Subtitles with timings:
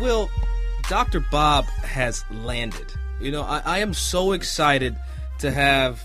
[0.00, 0.30] Will,
[0.88, 1.20] Dr.
[1.20, 2.92] Bob has landed.
[3.20, 4.96] You know, I, I am so excited
[5.38, 6.02] to have,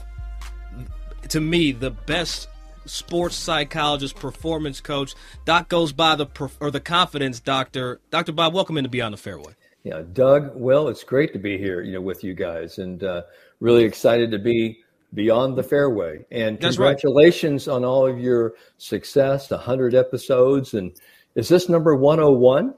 [1.29, 2.47] to me, the best
[2.85, 5.13] sports psychologist, performance coach.
[5.45, 6.27] Doc goes by the
[6.59, 7.99] or the confidence doctor.
[8.09, 8.31] Dr.
[8.31, 9.53] Bob, welcome in to Beyond the Fairway.
[9.83, 10.51] Yeah, Doug.
[10.55, 13.23] Well, it's great to be here, you know, with you guys, and uh,
[13.59, 14.79] really excited to be
[15.13, 16.25] beyond the fairway.
[16.31, 17.75] And That's congratulations right.
[17.75, 20.73] on all of your success, hundred episodes.
[20.73, 20.91] And
[21.35, 22.73] is this number one hundred and one?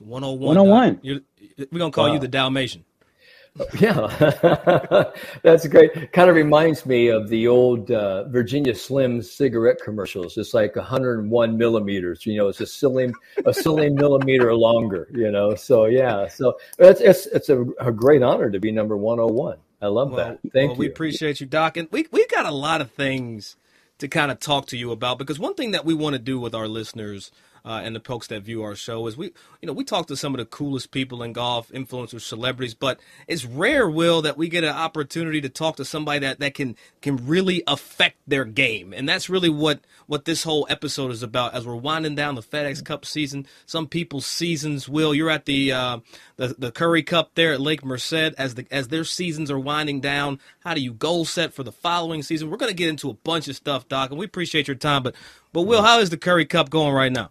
[0.00, 0.56] 101.
[0.56, 1.00] 101.
[1.02, 2.14] We're going to call wow.
[2.14, 2.84] you the Dalmatian.
[3.80, 4.06] Yeah,
[5.42, 6.12] that's great.
[6.12, 10.36] Kind of reminds me of the old uh, Virginia Slim cigarette commercials.
[10.36, 12.26] It's like 101 millimeters.
[12.26, 13.12] You know, it's a silly
[13.46, 15.08] a silly millimeter longer.
[15.10, 18.96] You know, so yeah, so it's it's it's a, a great honor to be number
[18.96, 19.56] 101.
[19.80, 20.52] I love well, that.
[20.52, 20.80] Thank well, you.
[20.80, 23.56] We appreciate you, Doc, and we we got a lot of things
[23.98, 26.38] to kind of talk to you about because one thing that we want to do
[26.38, 27.30] with our listeners
[27.66, 29.26] uh, and the folks that view our show is we,
[29.60, 33.00] you know, we talk to some of the coolest people in golf, influencers, celebrities, but
[33.26, 36.76] it's rare, Will, that we get an opportunity to talk to somebody that, that can
[37.02, 41.54] can really affect their game, and that's really what what this whole episode is about.
[41.54, 45.72] As we're winding down the FedEx Cup season, some people's seasons, Will, you're at the
[45.72, 45.98] uh,
[46.36, 50.00] the the Curry Cup there at Lake Merced as the as their seasons are winding
[50.00, 50.38] down.
[50.60, 52.48] How do you goal set for the following season?
[52.48, 55.02] We're going to get into a bunch of stuff, Doc, and we appreciate your time.
[55.02, 55.16] But
[55.52, 57.30] but Will, how is the Curry Cup going right now?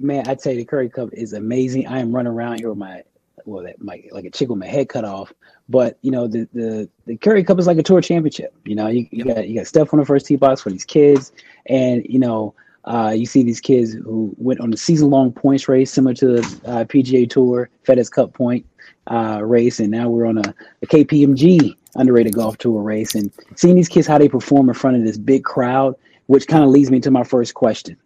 [0.00, 1.86] Man, I'd say the Curry Cup is amazing.
[1.86, 3.02] I am running around here with my
[3.44, 5.32] well, that my like a chick with my head cut off.
[5.68, 8.54] But you know, the the the Curry Cup is like a tour championship.
[8.64, 10.84] You know, you, you got you got Steph on the first tee box for these
[10.84, 11.32] kids,
[11.66, 15.68] and you know, uh, you see these kids who went on a season long points
[15.68, 18.66] race similar to the uh, PGA Tour FedEx Cup point
[19.10, 23.76] uh, race, and now we're on a, a KPMG underrated golf tour race, and seeing
[23.76, 25.94] these kids how they perform in front of this big crowd,
[26.26, 27.96] which kind of leads me to my first question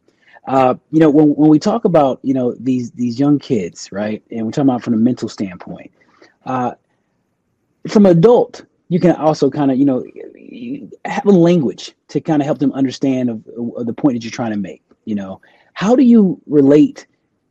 [0.46, 4.22] uh, you know, when, when we talk about, you know, these these young kids, right,
[4.30, 5.90] and we're talking about from a mental standpoint,
[6.44, 6.72] uh,
[7.88, 10.04] from adult, you can also kind of, you know,
[11.04, 13.42] have a language to kind of help them understand of,
[13.76, 14.82] of, the point that you're trying to make.
[15.04, 15.40] You know,
[15.72, 17.06] how do you relate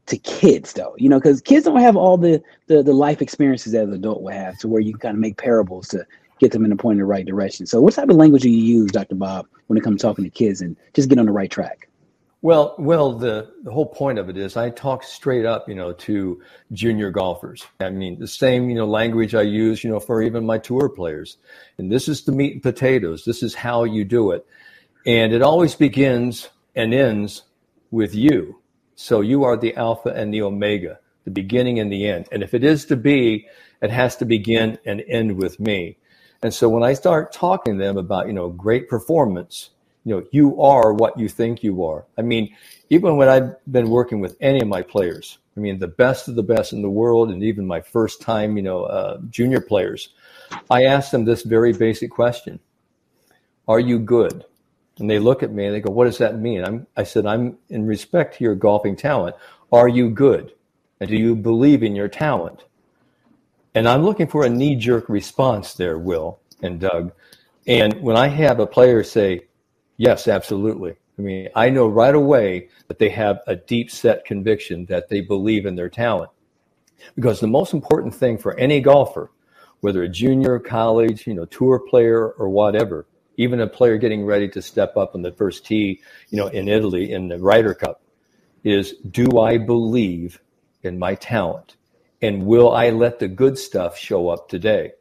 [0.06, 0.96] to kids though?
[0.98, 4.22] You know, because kids don't have all the, the the life experiences that an adult
[4.22, 6.06] will have, to where you can kind of make parables to
[6.40, 7.66] get them in the point in the right direction.
[7.66, 9.16] So, what type of language do you use, Dr.
[9.16, 11.90] Bob, when it comes to talking to kids and just get on the right track?
[12.44, 15.94] Well, well, the, the whole point of it is I talk straight up, you know,
[15.94, 16.42] to
[16.74, 17.66] junior golfers.
[17.80, 20.90] I mean, the same, you know, language I use, you know, for even my tour
[20.90, 21.38] players.
[21.78, 23.24] And this is the meat and potatoes.
[23.24, 24.46] This is how you do it.
[25.06, 27.44] And it always begins and ends
[27.92, 28.60] with you.
[28.96, 32.28] So you are the alpha and the omega, the beginning and the end.
[32.30, 33.48] And if it is to be,
[33.82, 35.98] it has to begin and end with me.
[36.42, 39.70] And so when I start talking to them about, you know, great performance,
[40.06, 42.06] you know, you are what you think you are.
[42.18, 42.54] I mean,
[42.90, 46.36] even when I've been working with any of my players, I mean, the best of
[46.36, 50.10] the best in the world, and even my first time, you know, uh, junior players,
[50.70, 52.60] I ask them this very basic question:
[53.68, 54.46] Are you good?
[55.00, 57.26] And they look at me and they go, "What does that mean?" I'm, I said,
[57.26, 59.36] "I'm in respect to your golfing talent.
[59.72, 60.54] Are you good?
[61.00, 62.66] And do you believe in your talent?"
[63.76, 67.12] And I'm looking for a knee-jerk response there, Will and Doug.
[67.66, 69.48] And when I have a player say,
[69.98, 70.96] Yes, absolutely.
[71.18, 75.22] I mean, I know right away that they have a deep set conviction that they
[75.22, 76.32] believe in their talent.
[77.16, 79.32] Because the most important thing for any golfer,
[79.82, 83.06] whether a junior, college, you know, tour player or whatever,
[83.38, 86.68] even a player getting ready to step up on the first tee, you know, in
[86.68, 88.02] Italy in the Ryder Cup,
[88.64, 90.40] is do I believe
[90.84, 91.76] in my talent?
[92.22, 94.94] And will I let the good stuff show up today?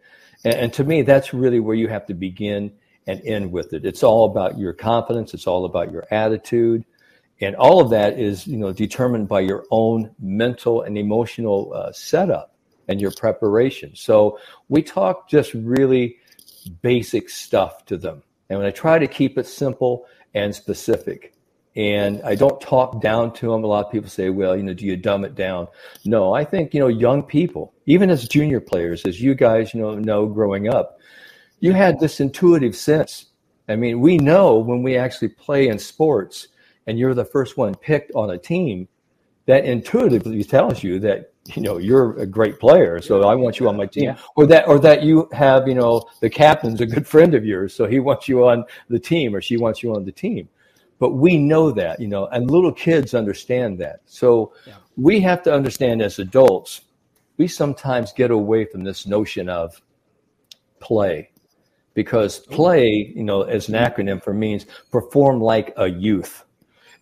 [0.44, 2.72] And, and to me, that's really where you have to begin
[3.06, 3.84] and end with it.
[3.84, 5.34] It's all about your confidence.
[5.34, 6.84] It's all about your attitude.
[7.40, 11.93] And all of that is, you know, determined by your own mental and emotional uh,
[11.93, 12.54] setup
[12.88, 13.96] and your preparation.
[13.96, 14.38] So
[14.69, 16.19] we talk just really
[16.82, 18.22] basic stuff to them.
[18.49, 21.34] And when I try to keep it simple and specific.
[21.75, 23.64] And I don't talk down to them.
[23.64, 25.69] A lot of people say, well, you know, do you dumb it down?
[26.04, 29.81] No, I think, you know, young people, even as junior players, as you guys, you
[29.81, 30.99] know, know growing up,
[31.62, 33.26] you had this intuitive sense.
[33.69, 36.49] I mean, we know when we actually play in sports
[36.88, 38.88] and you're the first one picked on a team,
[39.47, 43.69] that intuitively tells you that you know you're a great player so i want you
[43.69, 44.19] on my team yeah.
[44.37, 47.75] or that or that you have you know the captain's a good friend of yours
[47.75, 50.49] so he wants you on the team or she wants you on the team
[51.00, 54.75] but we know that you know and little kids understand that so yeah.
[54.97, 56.82] we have to understand as adults
[57.38, 59.82] we sometimes get away from this notion of
[60.79, 61.31] play
[61.94, 62.54] because oh.
[62.54, 66.44] play you know as an acronym for means perform like a youth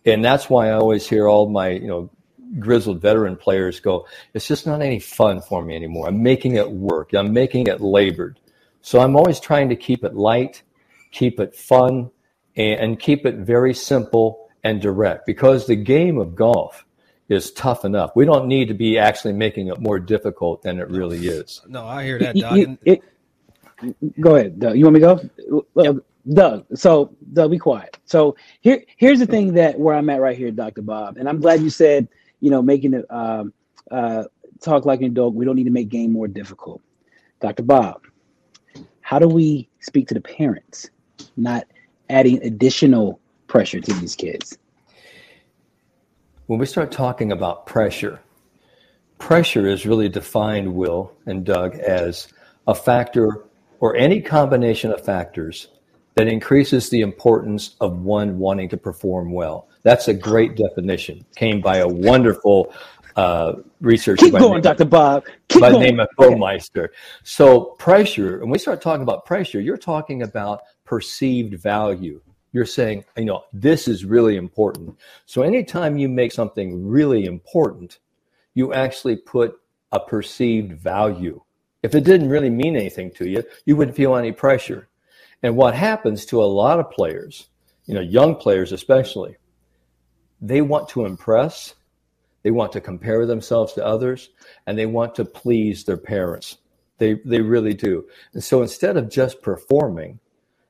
[0.04, 2.10] and that's why i always hear all my you know
[2.58, 6.08] grizzled veteran players go, it's just not any fun for me anymore.
[6.08, 7.12] I'm making it work.
[7.12, 8.40] I'm making it labored.
[8.82, 10.62] So I'm always trying to keep it light,
[11.10, 12.10] keep it fun,
[12.56, 16.84] and, keep it very simple and direct because the game of golf
[17.28, 18.10] is tough enough.
[18.14, 21.62] We don't need to be actually making it more difficult than it really is.
[21.69, 22.56] No, I hear that, Doug.
[22.56, 23.02] You, it,
[24.21, 24.77] go ahead, Doug.
[24.77, 25.62] You want me to go?
[25.82, 25.97] Yep.
[26.35, 27.97] Doug, so Doug, be quiet.
[28.05, 30.82] So here, here's the thing that where I'm at right here, Dr.
[30.82, 32.09] Bob, and I'm glad you said
[32.41, 33.53] you know, making it um,
[33.91, 34.25] uh,
[34.61, 35.35] talk like an adult.
[35.35, 36.82] We don't need to make game more difficult.
[37.41, 37.62] Dr.
[37.62, 38.03] Bob,
[39.00, 40.91] how do we speak to the parents,
[41.37, 41.67] not
[42.09, 44.59] adding additional pressure to these kids?
[46.47, 48.21] When we start talking about pressure,
[49.19, 52.29] pressure is really defined, Will and Doug, as
[52.67, 53.44] a factor
[53.81, 55.69] or any combination of factors
[56.15, 59.69] that increases the importance of one wanting to perform well.
[59.82, 61.25] That's a great definition.
[61.35, 62.75] Came by a wonderful
[63.17, 64.27] uh, researcher.
[64.27, 64.85] Keep going, Dr.
[64.85, 65.25] Bob.
[65.49, 65.82] Keep by going.
[65.82, 66.88] the name of Baumeister.
[67.23, 72.21] So pressure, and we start talking about pressure, you're talking about perceived value.
[72.53, 74.99] You're saying, you know, this is really important.
[75.25, 77.99] So anytime you make something really important,
[78.55, 79.59] you actually put
[79.93, 81.41] a perceived value.
[81.82, 84.88] If it didn't really mean anything to you, you wouldn't feel any pressure.
[85.43, 87.49] And what happens to a lot of players,
[87.87, 89.37] you know, young players especially,
[90.41, 91.75] they want to impress,
[92.43, 94.31] they want to compare themselves to others,
[94.67, 96.59] and they want to please their parents.
[96.99, 98.06] They, they really do.
[98.35, 100.21] And so instead of just performing,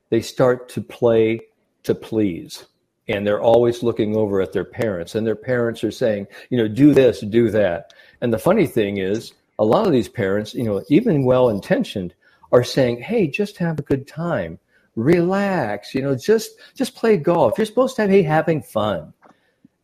[0.09, 1.41] they start to play
[1.83, 2.65] to please.
[3.07, 6.69] And they're always looking over at their parents, and their parents are saying, you know,
[6.69, 7.93] do this, do that.
[8.21, 12.13] And the funny thing is, a lot of these parents, you know, even well intentioned,
[12.51, 14.59] are saying, hey, just have a good time,
[14.95, 17.57] relax, you know, just just play golf.
[17.57, 19.13] You're supposed to be having fun.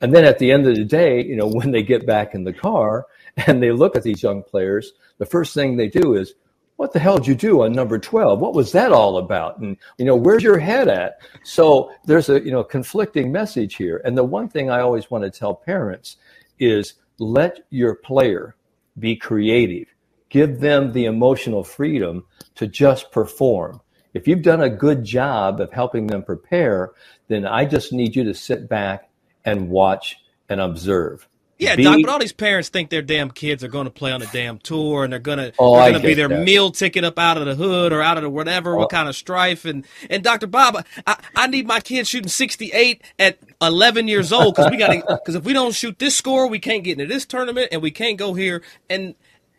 [0.02, 2.44] And then at the end of the day, you know, when they get back in
[2.44, 3.06] the car
[3.48, 6.34] and they look at these young players, the first thing they do is,
[6.76, 8.40] what the hell did you do on number 12?
[8.40, 9.58] What was that all about?
[9.58, 11.20] And, you know, where's your head at?
[11.44, 14.00] So there's a, you know, conflicting message here.
[14.06, 16.18] And the one thing I always want to tell parents
[16.60, 18.56] is let your player
[19.00, 19.88] be creative.
[20.30, 23.82] Give them the emotional freedom to just perform.
[24.14, 26.92] If you've done a good job of helping them prepare,
[27.28, 29.10] then I just need you to sit back
[29.46, 30.18] and watch
[30.50, 31.28] and observe.
[31.60, 34.22] Yeah, Doc, but all these parents think their damn kids are going to play on
[34.22, 36.44] a damn tour and they're going to oh, they're going to be their that.
[36.44, 38.80] meal ticket up out of the hood or out of the whatever, oh.
[38.80, 39.66] what kind of strife.
[39.66, 40.46] And and Dr.
[40.46, 44.94] Bob, I, I need my kids shooting 68 at 11 years old because we got
[44.94, 47.82] to because if we don't shoot this score, we can't get into this tournament and
[47.82, 48.62] we can't go here.
[48.88, 49.16] And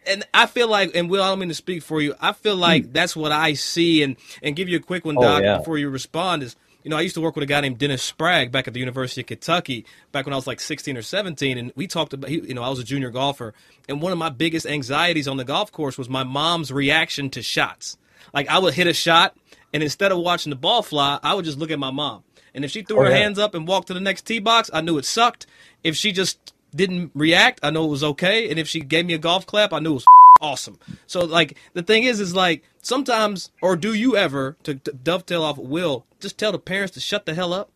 [0.06, 2.14] and I feel like, and Will, I don't mean to speak for you.
[2.20, 2.92] I feel like hmm.
[2.92, 4.04] that's what I see.
[4.04, 5.58] And and give you a quick one, oh, Doc, yeah.
[5.58, 8.02] before you respond is you know, I used to work with a guy named Dennis
[8.02, 11.58] Sprague back at the University of Kentucky back when I was like 16 or 17.
[11.58, 13.52] And we talked about, you know, I was a junior golfer.
[13.88, 17.42] And one of my biggest anxieties on the golf course was my mom's reaction to
[17.42, 17.98] shots.
[18.32, 19.36] Like I would hit a shot,
[19.72, 22.24] and instead of watching the ball fly, I would just look at my mom.
[22.54, 23.18] And if she threw oh, her yeah.
[23.18, 25.46] hands up and walked to the next tee box, I knew it sucked.
[25.84, 28.50] If she just didn't react, I knew it was okay.
[28.50, 30.06] And if she gave me a golf clap, I knew it was
[30.40, 30.78] awesome.
[31.06, 35.42] So like the thing is, is like sometimes, or do you ever to, to dovetail
[35.42, 37.70] off Will, just tell the parents to shut the hell up?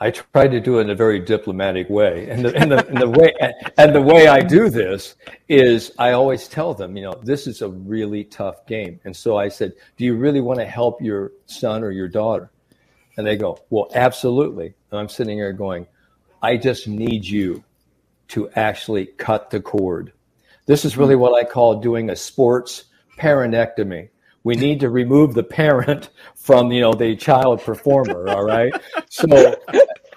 [0.00, 2.98] I try to do it in a very diplomatic way, and the, and the, and
[2.98, 3.32] the way
[3.78, 5.14] and the way I do this
[5.48, 9.38] is I always tell them, you know, this is a really tough game, and so
[9.38, 12.50] I said, "Do you really want to help your son or your daughter?"
[13.16, 15.86] And they go, "Well, absolutely." And I'm sitting here going,
[16.42, 17.62] "I just need you
[18.28, 20.12] to actually cut the cord."
[20.66, 21.22] This is really mm-hmm.
[21.22, 22.84] what I call doing a sports
[23.18, 24.08] parentectomy,
[24.44, 28.28] We need to remove the parent from, you know, the child performer.
[28.28, 28.72] All right.
[29.08, 29.56] So,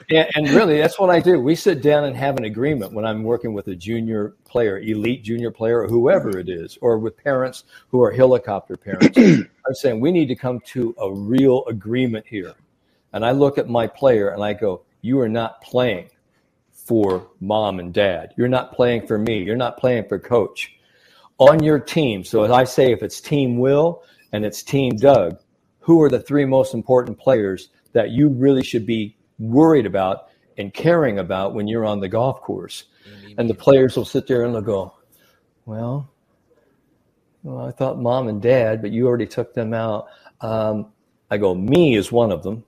[0.10, 1.40] and, and really, that's what I do.
[1.40, 5.24] We sit down and have an agreement when I'm working with a junior player, elite
[5.24, 9.18] junior player, or whoever it is, or with parents who are helicopter parents.
[9.18, 12.56] I'm saying we need to come to a real agreement here.
[13.14, 16.10] And I look at my player and I go, You are not playing
[16.88, 18.34] for mom and dad.
[18.38, 19.44] You're not playing for me.
[19.44, 20.74] You're not playing for coach.
[21.38, 24.02] On your team, so as I say, if it's Team Will
[24.32, 25.38] and it's Team Doug,
[25.80, 30.74] who are the three most important players that you really should be worried about and
[30.74, 32.86] caring about when you're on the golf course?
[33.38, 34.96] And the players will sit there and they'll go,
[35.66, 36.10] Well,
[37.44, 40.08] well I thought mom and dad, but you already took them out.
[40.42, 40.92] Um,
[41.30, 42.64] I go, Me is one of them.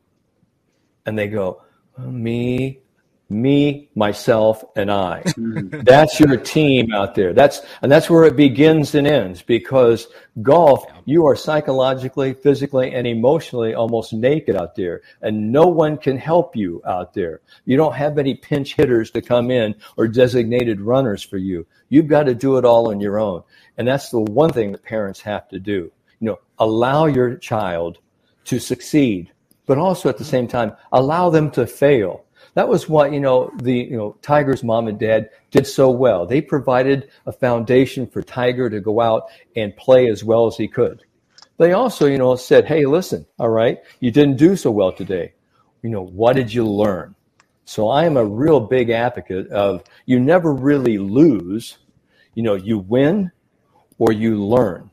[1.06, 1.64] And they go,
[1.98, 2.82] Me,
[3.30, 5.24] me, myself, and I.
[5.40, 5.82] Mm-hmm.
[5.84, 7.34] that's your team out there.
[7.34, 10.08] That's and that's where it begins and ends because
[10.42, 16.18] golf, you are psychologically, physically, and emotionally almost naked out there, and no one can
[16.18, 17.42] help you out there.
[17.66, 21.66] You don't have any pinch hitters to come in or designated runners for you.
[21.90, 23.44] You've got to do it all on your own.
[23.78, 25.92] And that's the one thing that parents have to do.
[26.20, 28.00] You know, allow your child
[28.46, 29.32] to succeed,
[29.66, 33.52] but also at the same time, allow them to fail that was what you know
[33.62, 36.26] the you know Tiger's mom and dad did so well.
[36.26, 40.68] They provided a foundation for Tiger to go out and play as well as he
[40.68, 41.04] could.
[41.58, 45.34] They also you know said, "Hey, listen, all right, you didn't do so well today.
[45.82, 47.16] You know what did you learn?"
[47.66, 51.78] So I am a real big advocate of you never really lose.
[52.34, 53.32] You know, you win
[54.00, 54.90] or you learn.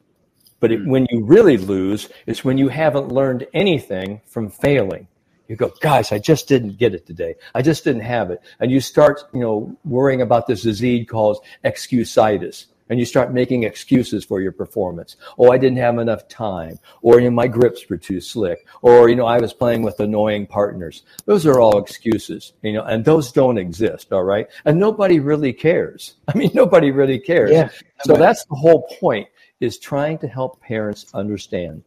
[0.60, 5.06] But it, when you really lose, it's when you haven't learned anything from failing
[5.48, 7.36] you go, guys, I just didn't get it today.
[7.54, 8.40] I just didn't have it.
[8.60, 12.66] And you start, you know, worrying about this disease called excusitis.
[12.88, 15.16] And you start making excuses for your performance.
[15.38, 16.78] Oh, I didn't have enough time.
[17.02, 18.64] Or, you know, my grips were too slick.
[18.80, 21.02] Or, you know, I was playing with annoying partners.
[21.24, 24.12] Those are all excuses, you know, and those don't exist.
[24.12, 24.46] All right.
[24.64, 26.14] And nobody really cares.
[26.28, 27.50] I mean, nobody really cares.
[27.50, 27.70] Yeah.
[28.04, 31.82] So that's the whole point is trying to help parents understand.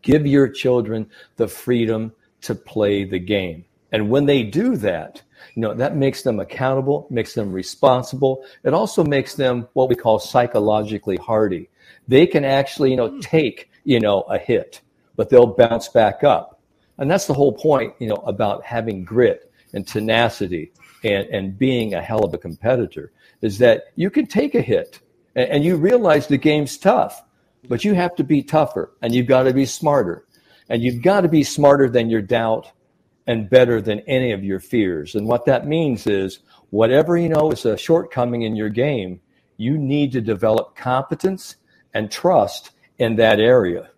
[0.00, 3.64] Give your children the freedom to play the game.
[3.92, 5.22] And when they do that,
[5.54, 8.44] you know, that makes them accountable, makes them responsible.
[8.64, 11.68] It also makes them what we call psychologically hardy.
[12.08, 13.20] They can actually, you know, hmm.
[13.20, 14.80] take, you know, a hit,
[15.16, 16.60] but they'll bounce back up.
[16.98, 20.72] And that's the whole point, you know, about having grit and tenacity
[21.04, 25.00] and, and being a hell of a competitor is that you can take a hit
[25.34, 27.22] and, and you realize the game's tough,
[27.68, 30.24] but you have to be tougher and you've got to be smarter
[30.68, 32.70] and you've got to be smarter than your doubt
[33.26, 35.14] and better than any of your fears.
[35.14, 36.40] And what that means is
[36.70, 39.20] whatever you know is a shortcoming in your game,
[39.56, 41.56] you need to develop competence
[41.94, 43.90] and trust in that area.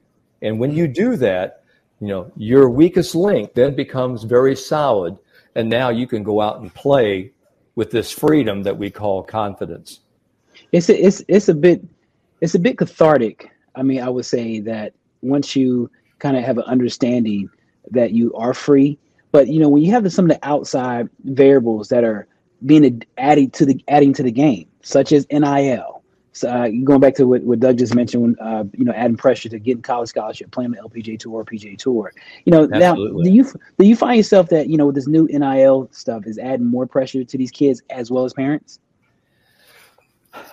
[0.43, 1.65] And when you do that,
[2.01, 5.19] you know, your weakest link then becomes very solid.
[5.55, 7.33] And now you can go out and play
[7.77, 10.01] with this freedom that we call confidence.
[10.73, 11.83] It's a, it's it's a bit
[12.41, 13.51] it's a bit cathartic.
[13.75, 14.93] I mean, I would say that
[15.23, 15.91] once you
[16.25, 17.51] kind of have an understanding
[17.91, 18.99] that you are free.
[19.31, 22.27] But you know, when you have some of the outside variables that are
[22.65, 26.03] being added to the adding to the game, such as NIL.
[26.33, 29.19] So uh, going back to what, what Doug just mentioned, when uh, you know adding
[29.19, 32.13] pressure to getting college scholarship, playing the LPGA tour or PGA tour.
[32.45, 33.23] You know, Absolutely.
[33.23, 33.45] now do you
[33.79, 36.87] do you find yourself that you know with this new NIL stuff is adding more
[36.87, 38.79] pressure to these kids as well as parents?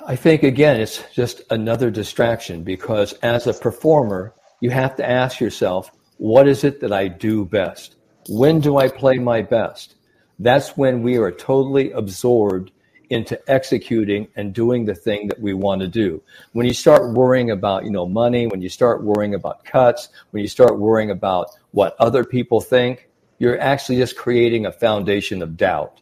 [0.06, 5.42] I think again, it's just another distraction because as a performer, you have to ask
[5.42, 7.96] yourself, what is it that I do best?
[8.30, 9.96] When do I play my best?
[10.40, 12.72] That's when we are totally absorbed
[13.10, 16.24] into executing and doing the thing that we want to do.
[16.54, 20.42] When you start worrying about, you know, money, when you start worrying about cuts, when
[20.42, 25.58] you start worrying about what other people think, you're actually just creating a foundation of
[25.58, 26.00] doubt.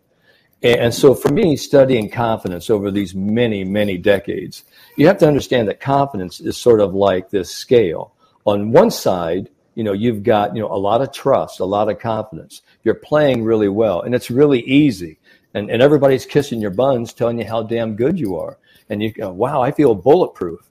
[0.61, 4.65] And so for me, studying confidence over these many, many decades,
[4.97, 8.13] you have to understand that confidence is sort of like this scale
[8.45, 11.89] on one side, you know, you've got, you know, a lot of trust, a lot
[11.89, 12.61] of confidence.
[12.83, 15.19] You're playing really well and it's really easy.
[15.53, 18.57] And, and everybody's kissing your buns, telling you how damn good you are.
[18.89, 20.69] And you go, wow, I feel bulletproof.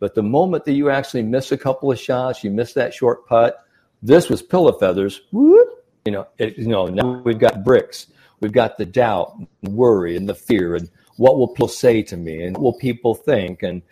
[0.00, 3.26] But the moment that you actually miss a couple of shots, you miss that short
[3.26, 3.58] putt,
[4.02, 5.22] this was pillow feathers.
[5.32, 8.06] Whoop, you know, it, you know, now we've got bricks.
[8.40, 12.44] We've got the doubt, worry, and the fear, and what will people say to me,
[12.44, 13.82] and what will people think, and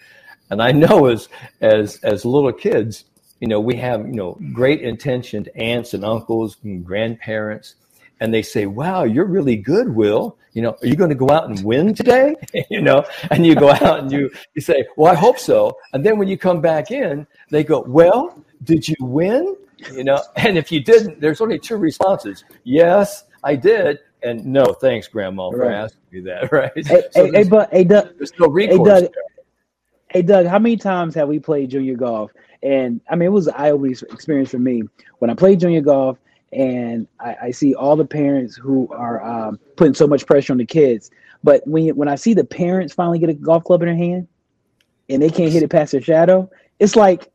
[0.51, 1.29] and I know as
[1.61, 3.05] as as little kids,
[3.41, 7.75] you know, we have you know great intentioned aunts and uncles and grandparents,
[8.21, 10.37] and they say, "Wow, you're really good, Will.
[10.57, 12.35] You know, are you going to go out and win today?
[12.71, 15.77] you know, and you go out and you, you say, well, I hope so.
[15.93, 19.55] And then when you come back in, they go, well, did you win?
[19.93, 22.43] You know, and if you didn't, there's only two responses.
[22.65, 23.99] Yes, I did.
[24.23, 25.75] And no, thanks, Grandma, for right.
[25.75, 26.51] asking me that.
[26.53, 26.73] Right?
[26.75, 28.79] Hey, so hey, but hey, Doug, there's no recourse.
[28.79, 29.15] Hey Doug,
[30.09, 32.33] hey, Doug, how many times have we played junior golf?
[32.63, 34.83] And I mean, it was an eye-opening experience for me
[35.19, 36.19] when I played junior golf
[36.53, 40.59] and I, I see all the parents who are um, putting so much pressure on
[40.59, 41.11] the kids.
[41.45, 44.27] But when when I see the parents finally get a golf club in their hand
[45.09, 47.31] and they can't hit it past their shadow, it's like,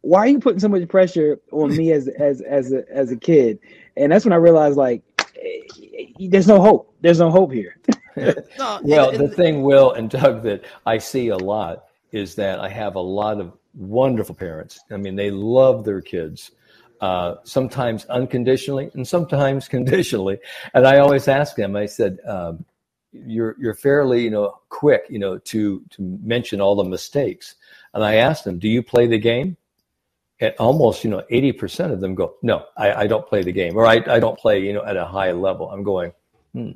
[0.00, 3.16] why are you putting so much pressure on me as as as a, as a
[3.16, 3.58] kid?
[3.96, 5.02] And that's when I realized like,
[6.18, 6.94] there's no hope.
[7.00, 7.78] There's no hope here.
[8.16, 8.34] no,
[8.82, 11.85] well, the thing, Will and Doug, that I see a lot
[12.16, 14.80] is that I have a lot of wonderful parents.
[14.90, 16.50] I mean, they love their kids
[17.00, 20.38] uh, sometimes unconditionally and sometimes conditionally.
[20.74, 22.64] And I always ask them, I said, um,
[23.12, 27.54] you're, you're fairly, you know, quick, you know, to, to mention all the mistakes.
[27.94, 29.56] And I asked them, do you play the game?
[30.40, 33.74] And almost, you know, 80% of them go, no, I, I don't play the game
[33.76, 35.70] or I, I don't play, you know, at a high level.
[35.70, 36.12] I'm going,
[36.52, 36.72] hmm,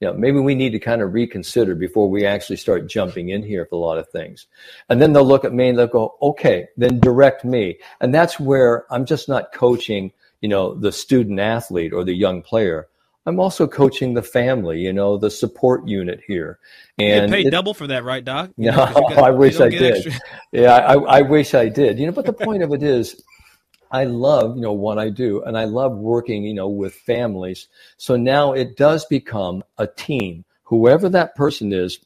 [0.00, 3.42] you know, maybe we need to kind of reconsider before we actually start jumping in
[3.42, 4.46] here for a lot of things.
[4.88, 7.78] And then they'll look at me and they'll go, okay, then direct me.
[8.00, 12.42] And that's where I'm just not coaching, you know, the student athlete or the young
[12.42, 12.88] player.
[13.26, 16.60] I'm also coaching the family, you know, the support unit here.
[16.98, 18.50] And you paid double for that, right, Doc?
[18.56, 20.06] Yeah, you know, I wish I did.
[20.06, 20.12] Extra.
[20.52, 21.98] Yeah, I, I wish I did.
[21.98, 23.22] You know, but the point of it is,
[23.90, 27.68] I love, you know, what I do and I love working, you know, with families.
[27.96, 30.44] So now it does become a team.
[30.64, 31.98] Whoever that person is,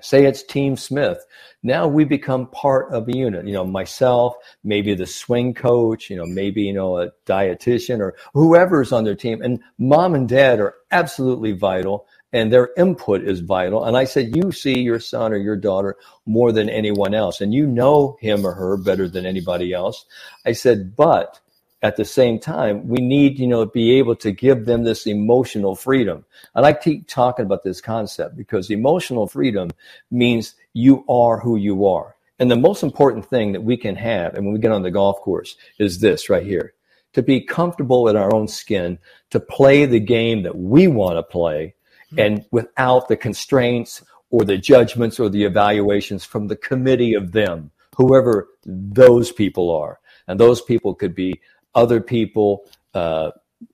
[0.00, 1.24] say it's Team Smith,
[1.62, 3.46] now we become part of a unit.
[3.46, 4.34] You know, myself,
[4.64, 9.14] maybe the swing coach, you know, maybe, you know, a dietitian or whoever's on their
[9.14, 9.42] team.
[9.42, 13.84] And mom and dad are absolutely vital and their input is vital.
[13.84, 15.96] And I said, you see your son or your daughter
[16.26, 20.04] more than anyone else, and you know him or her better than anybody else.
[20.46, 21.40] I said, but
[21.82, 25.74] at the same time, we need, you know, be able to give them this emotional
[25.74, 26.24] freedom.
[26.54, 29.70] And I keep talking about this concept because emotional freedom
[30.10, 32.16] means you are who you are.
[32.38, 34.90] And the most important thing that we can have, and when we get on the
[34.90, 36.74] golf course, is this right here
[37.12, 38.98] to be comfortable in our own skin,
[39.30, 41.74] to play the game that we want to play,
[42.16, 47.70] and without the constraints or the judgments or the evaluations from the committee of them,
[47.96, 49.98] whoever those people are.
[50.28, 51.40] And those people could be
[51.74, 53.32] other people, uh,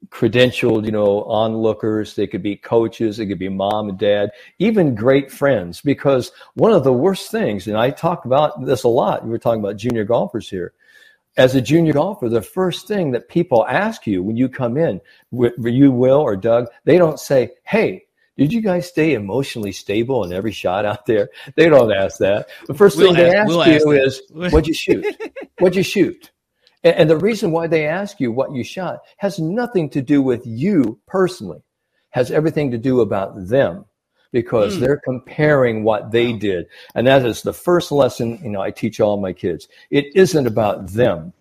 [0.08, 2.14] credentialed, you know, onlookers.
[2.14, 3.16] They could be coaches.
[3.18, 5.80] They could be mom and dad, even great friends.
[5.80, 9.24] Because one of the worst things, and I talk about this a lot.
[9.24, 10.72] We were talking about junior golfers here.
[11.36, 15.02] As a junior golfer, the first thing that people ask you when you come in,
[15.30, 18.05] you will or Doug, they don't say, "Hey,
[18.36, 21.30] did you guys stay emotionally stable in every shot out there?
[21.54, 22.48] They don't ask that.
[22.66, 25.06] The 1st we'll thing they ask, we'll you ask is, what'd you shoot?
[25.58, 26.30] what'd you shoot?
[26.84, 30.20] And, and the reason why they ask you what you shot has nothing to do
[30.20, 31.62] with you personally,
[32.10, 33.86] has everything to do about them
[34.32, 34.80] because mm.
[34.80, 36.66] they're comparing what they did.
[36.94, 39.68] And that is the first lesson, you know, I teach all my kids.
[39.90, 41.32] It isn't about them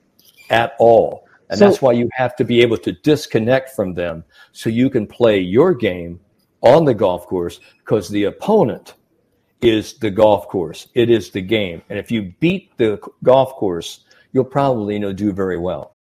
[0.49, 1.27] at all.
[1.49, 4.89] And so, that's why you have to be able to disconnect from them so you
[4.89, 6.19] can play your game
[6.65, 8.95] on the golf course because the opponent
[9.61, 10.87] is the golf course.
[10.95, 11.81] It is the game.
[11.89, 15.95] And if you beat the golf course, you'll probably you know do very well.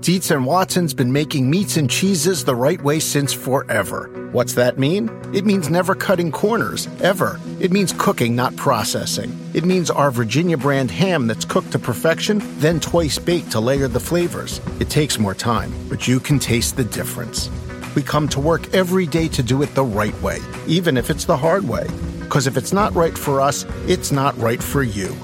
[0.00, 4.28] Dietz and Watson's been making meats and cheeses the right way since forever.
[4.30, 5.10] What's that mean?
[5.34, 7.40] It means never cutting corners, ever.
[7.58, 9.36] It means cooking, not processing.
[9.52, 13.88] It means our Virginia brand ham that's cooked to perfection, then twice baked to layer
[13.88, 14.60] the flavors.
[14.78, 17.50] It takes more time, but you can taste the difference.
[17.96, 21.24] We come to work every day to do it the right way, even if it's
[21.24, 21.86] the hard way.
[22.20, 25.16] Because if it's not right for us, it's not right for you.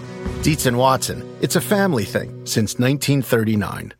[0.43, 3.93] Dietz and Watson, it's a family thing since 1939.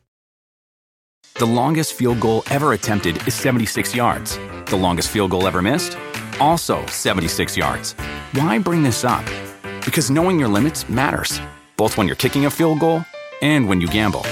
[1.35, 4.39] The longest field goal ever attempted is 76 yards.
[4.65, 5.95] The longest field goal ever missed?
[6.39, 7.93] Also 76 yards.
[8.33, 9.25] Why bring this up?
[9.85, 11.39] Because knowing your limits matters,
[11.77, 13.05] both when you're kicking a field goal
[13.43, 14.23] and when you gamble.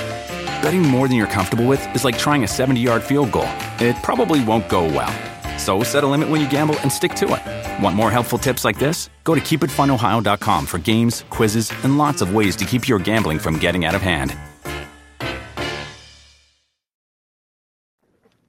[0.64, 3.50] Betting more than you're comfortable with is like trying a 70 yard field goal.
[3.82, 5.12] It probably won't go well.
[5.58, 7.84] So set a limit when you gamble and stick to it.
[7.84, 9.10] Want more helpful tips like this?
[9.24, 13.60] Go to keepitfunohio.com for games, quizzes, and lots of ways to keep your gambling from
[13.60, 14.36] getting out of hand.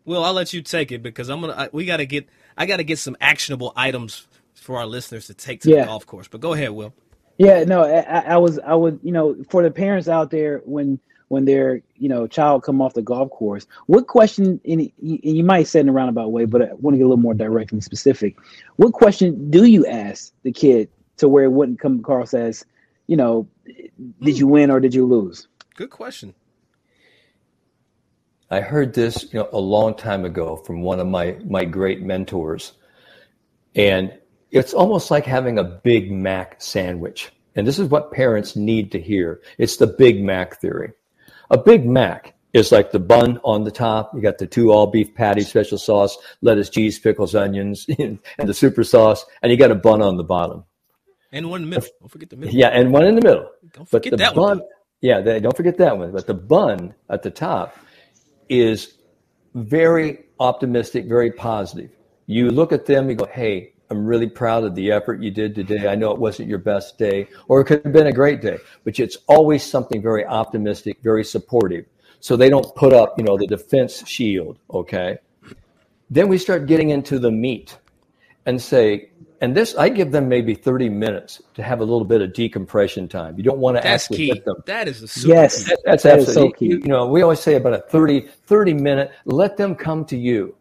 [0.05, 1.55] Well, I'll let you take it because I'm gonna.
[1.55, 2.29] I, we got to get.
[2.57, 5.83] I got to get some actionable items for our listeners to take to yeah.
[5.83, 6.29] the golf course.
[6.29, 6.93] But go ahead, Will.
[7.39, 8.59] Yeah, no, I, I was.
[8.59, 8.99] I would.
[9.03, 10.99] You know, for the parents out there, when
[11.33, 14.61] when their you know child come off the golf course, what question?
[14.67, 17.17] And you might say in a roundabout way, but I want to get a little
[17.17, 18.37] more direct and specific.
[18.77, 22.67] What question do you ask the kid to where it wouldn't come across as,
[23.07, 23.49] you know,
[24.21, 25.49] did you win or did you lose?
[25.75, 26.35] Good question.
[28.51, 32.03] I heard this, you know, a long time ago from one of my my great
[32.03, 32.75] mentors,
[33.75, 34.13] and
[34.51, 37.33] it's almost like having a Big Mac sandwich.
[37.57, 39.41] And this is what parents need to hear.
[39.57, 40.93] It's the Big Mac theory.
[41.53, 44.15] A Big Mac is like the bun on the top.
[44.15, 48.55] You got the two all beef patty, special sauce, lettuce, cheese, pickles, onions, and the
[48.55, 50.65] super sauce, and you got a bun on the bottom.
[51.31, 51.91] And one in the middle.
[52.01, 52.55] Don't forget the middle.
[52.55, 53.51] Yeah, and one in the middle.
[53.75, 54.69] Don't forget but the that bun, one.
[55.03, 56.11] Yeah, they, don't forget that one.
[56.13, 57.77] But the bun at the top
[58.49, 58.95] is
[59.55, 61.91] very optimistic, very positive.
[62.27, 65.55] You look at them, you go, hey, I'm really proud of the effort you did
[65.55, 65.87] today.
[65.87, 68.57] I know it wasn't your best day, or it could have been a great day,
[68.85, 71.85] but it's always something very optimistic, very supportive.
[72.21, 75.19] So they don't put up, you know, the defense shield, okay?
[76.09, 77.77] Then we start getting into the meat
[78.47, 79.11] and say,
[79.43, 83.09] and this I give them maybe 30 minutes to have a little bit of decompression
[83.09, 83.37] time.
[83.37, 84.29] You don't want to That's actually key.
[84.29, 84.57] hit them.
[84.67, 85.65] That is a super Yes.
[85.65, 85.71] key.
[85.71, 86.67] That- That's That is absolutely so key.
[86.67, 90.17] You, you know, we always say about a 30, 30 minute, let them come to
[90.17, 90.55] you.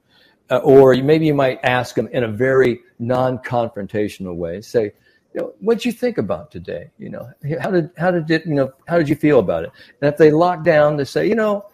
[0.52, 4.60] Uh, or maybe you might ask them in a very non confrontational way.
[4.62, 4.92] Say,
[5.34, 6.92] you know, what'd you think about today?
[7.00, 9.72] You know, how did, how did it, you know, how did you feel about it?
[10.02, 11.66] And if they lock down, they say, you know,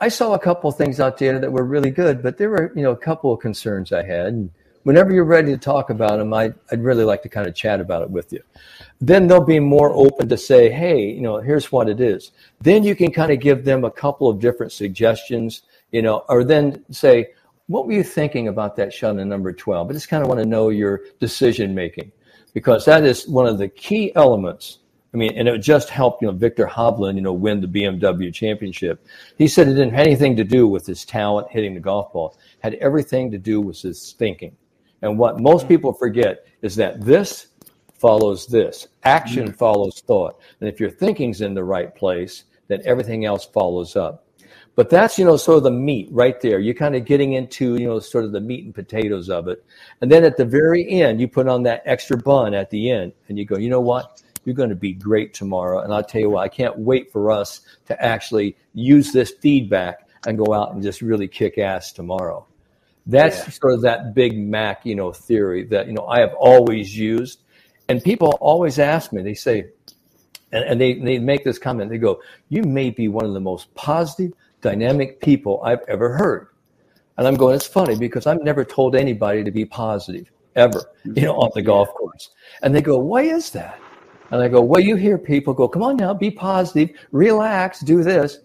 [0.00, 2.72] I saw a couple of things out there that were really good, but there were,
[2.74, 4.28] you know, a couple of concerns I had.
[4.28, 4.50] And
[4.84, 7.78] whenever you're ready to talk about them, I, I'd really like to kind of chat
[7.78, 8.42] about it with you.
[9.02, 12.32] Then they'll be more open to say, hey, you know, here's what it is.
[12.62, 16.42] Then you can kind of give them a couple of different suggestions, you know, or
[16.42, 17.28] then say,
[17.72, 19.90] what were you thinking about that shot in number 12?
[19.90, 22.12] I just kind of want to know your decision making
[22.54, 24.78] because that is one of the key elements
[25.14, 28.32] I mean, and it just helped, you know, Viktor Hovland, you know, win the BMW
[28.32, 29.06] championship.
[29.36, 32.38] He said it didn't have anything to do with his talent hitting the golf ball.
[32.38, 34.56] It had everything to do with his thinking.
[35.02, 35.68] And what most mm-hmm.
[35.68, 37.48] people forget is that this
[37.94, 38.88] follows this.
[39.04, 39.56] Action mm-hmm.
[39.56, 40.40] follows thought.
[40.60, 44.21] And if your thinking's in the right place, then everything else follows up.
[44.74, 46.58] But that's, you know, sort of the meat right there.
[46.58, 49.62] You're kind of getting into, you know, sort of the meat and potatoes of it.
[50.00, 53.12] And then at the very end, you put on that extra bun at the end
[53.28, 54.22] and you go, you know what?
[54.44, 55.80] You're going to be great tomorrow.
[55.80, 60.08] And I'll tell you what, I can't wait for us to actually use this feedback
[60.26, 62.46] and go out and just really kick ass tomorrow.
[63.06, 66.96] That's sort of that Big Mac, you know, theory that, you know, I have always
[66.96, 67.40] used.
[67.88, 69.66] And people always ask me, they say,
[70.52, 73.40] and, and they, they make this comment, they go, you may be one of the
[73.40, 74.32] most positive,
[74.62, 76.48] dynamic people I've ever heard.
[77.18, 81.22] And I'm going, it's funny because I've never told anybody to be positive ever, you
[81.22, 82.30] know, on the golf course.
[82.62, 83.78] And they go, why is that?
[84.30, 88.02] And I go, well, you hear people go, come on now, be positive, relax, do
[88.02, 88.38] this.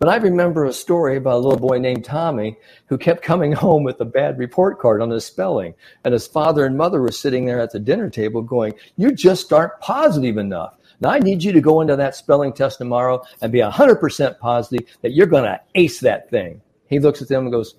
[0.00, 3.84] But I remember a story about a little boy named Tommy who kept coming home
[3.84, 5.74] with a bad report card on his spelling.
[6.04, 9.52] And his father and mother were sitting there at the dinner table going, you just
[9.52, 10.74] aren't positive enough.
[11.00, 14.88] Now I need you to go into that spelling test tomorrow and be 100% positive
[15.02, 16.60] that you're going to ace that thing.
[16.88, 17.74] He looks at them and goes,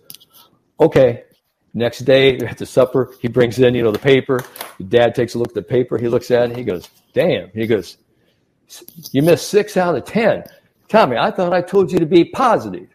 [0.80, 1.24] okay.
[1.74, 4.44] Next day at the supper, he brings in, you know, the paper.
[4.88, 5.98] Dad takes a look at the paper.
[5.98, 7.50] He looks at it he goes, damn.
[7.52, 7.98] He goes,
[9.12, 10.46] you missed six out of 10.
[10.88, 12.90] Tommy, I thought I told you to be positive.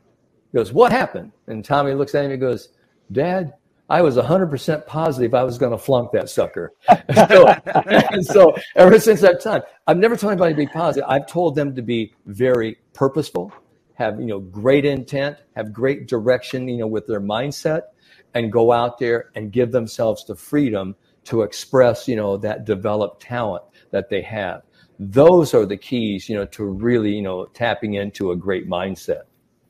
[0.50, 1.32] He goes, what happened?
[1.46, 2.70] And Tommy looks at him and goes,
[3.12, 3.54] Dad,
[3.90, 6.72] I was 100% positive I was going to flunk that sucker.
[7.14, 11.08] so, so ever since that time, I've never told anybody to be positive.
[11.08, 13.52] I've told them to be very purposeful,
[13.94, 17.82] have, you know, great intent, have great direction, you know, with their mindset
[18.32, 23.22] and go out there and give themselves the freedom to express, you know, that developed
[23.22, 24.62] talent that they have.
[24.98, 29.22] Those are the keys, you know, to really, you know, tapping into a great mindset.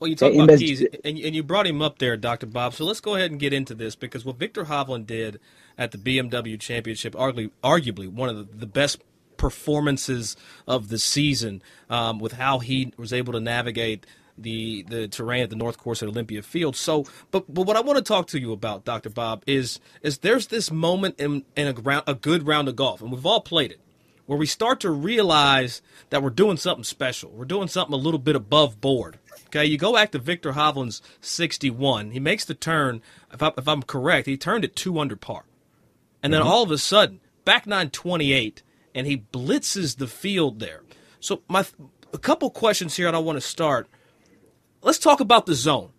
[0.04, 2.44] Well, you talk about keys, and, and you brought him up there, Dr.
[2.44, 2.74] Bob.
[2.74, 5.40] So let's go ahead and get into this because what Viktor Hovland did
[5.78, 9.02] at the BMW Championship, arguably, arguably one of the, the best
[9.38, 10.36] performances
[10.68, 14.04] of the season, um, with how he was able to navigate
[14.36, 16.76] the the terrain at the North Course at Olympia Field.
[16.76, 19.08] So, but but what I want to talk to you about, Dr.
[19.08, 23.00] Bob, is is there's this moment in in a round, a good round of golf,
[23.00, 23.80] and we've all played it
[24.26, 27.30] where we start to realize that we're doing something special.
[27.30, 29.18] We're doing something a little bit above board.
[29.46, 32.10] Okay, you go back to Viktor Hovland's 61.
[32.12, 33.02] He makes the turn.
[33.32, 35.44] If, I, if I'm correct, he turned at two under par,
[36.22, 36.50] and then mm-hmm.
[36.50, 38.62] all of a sudden, back nine 28,
[38.94, 40.82] and he blitzes the field there.
[41.20, 41.64] So my
[42.12, 43.88] a couple questions here, and I want to start.
[44.82, 45.90] Let's talk about the zone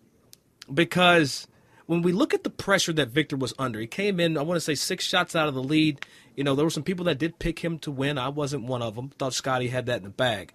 [0.72, 1.46] because
[1.86, 4.56] when we look at the pressure that Viktor was under, he came in, I want
[4.56, 6.04] to say, six shots out of the lead.
[6.36, 8.18] You know, there were some people that did pick him to win.
[8.18, 9.10] I wasn't one of them.
[9.18, 10.52] Thought Scotty had that in the bag.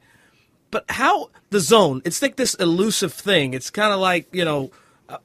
[0.72, 2.02] but how the zone?
[2.06, 3.54] It's like this elusive thing.
[3.54, 4.72] It's kind of like you know.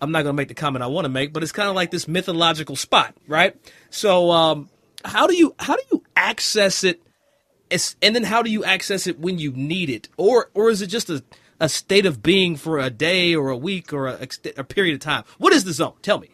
[0.00, 1.76] I'm not going to make the comment I want to make, but it's kind of
[1.76, 3.54] like this mythological spot, right?
[3.88, 4.68] So, um,
[5.04, 7.00] how do you how do you access it?
[7.70, 10.88] and then how do you access it when you need it, or or is it
[10.88, 11.22] just a
[11.60, 15.00] a state of being for a day or a week or a, a period of
[15.00, 15.24] time?
[15.38, 15.94] What is the zone?
[16.02, 16.30] Tell me.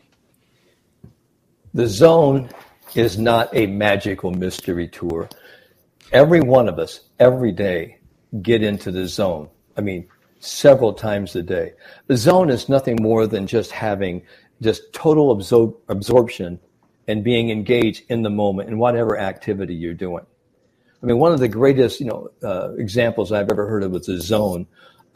[1.75, 2.51] The zone
[2.95, 5.29] is not a magical mystery tour.
[6.13, 7.99] Every one of us, every day,
[8.43, 9.49] get into the zone.
[9.77, 10.09] I mean,
[10.41, 11.73] several times a day.
[12.07, 14.23] The zone is nothing more than just having
[14.61, 16.61] just total absor- absorption
[17.09, 20.25] and being engaged in the moment in whatever activity you're doing.
[21.03, 24.07] I mean, one of the greatest, you know, uh, examples I've ever heard of with
[24.07, 24.67] the zone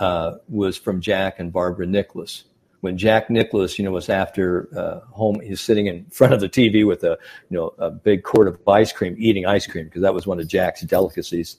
[0.00, 2.44] uh, was from Jack and Barbara Nicklaus
[2.80, 6.48] when Jack Nicklaus, you know, was after uh, home, he's sitting in front of the
[6.48, 7.18] TV with a,
[7.50, 10.38] you know, a big quart of ice cream, eating ice cream because that was one
[10.38, 11.56] of Jack's delicacies.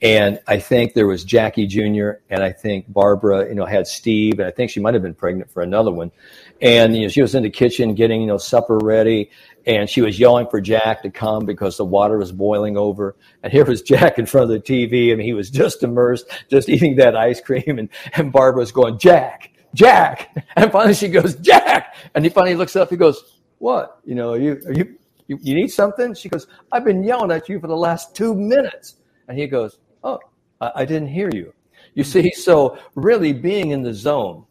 [0.00, 2.20] And I think there was Jackie Jr.
[2.30, 5.14] and I think Barbara, you know, had Steve, and I think she might have been
[5.14, 6.12] pregnant for another one.
[6.60, 9.30] And you know, she was in the kitchen getting, you know, supper ready,
[9.66, 13.16] and she was yelling for Jack to come because the water was boiling over.
[13.42, 16.68] And here was Jack in front of the TV, and he was just immersed, just
[16.68, 20.34] eating that ice cream, and and Barbara was going, Jack Jack.
[20.56, 21.94] And finally she goes, Jack.
[22.14, 22.90] And he finally looks up.
[22.90, 24.00] He goes, what?
[24.04, 24.96] You know, are you, are you,
[25.28, 26.14] you, you need something?
[26.14, 28.96] She goes, I've been yelling at you for the last two minutes.
[29.28, 30.18] And he goes, oh,
[30.60, 31.52] I, I didn't hear you.
[31.94, 32.40] You see, mm-hmm.
[32.40, 34.44] so really being in the zone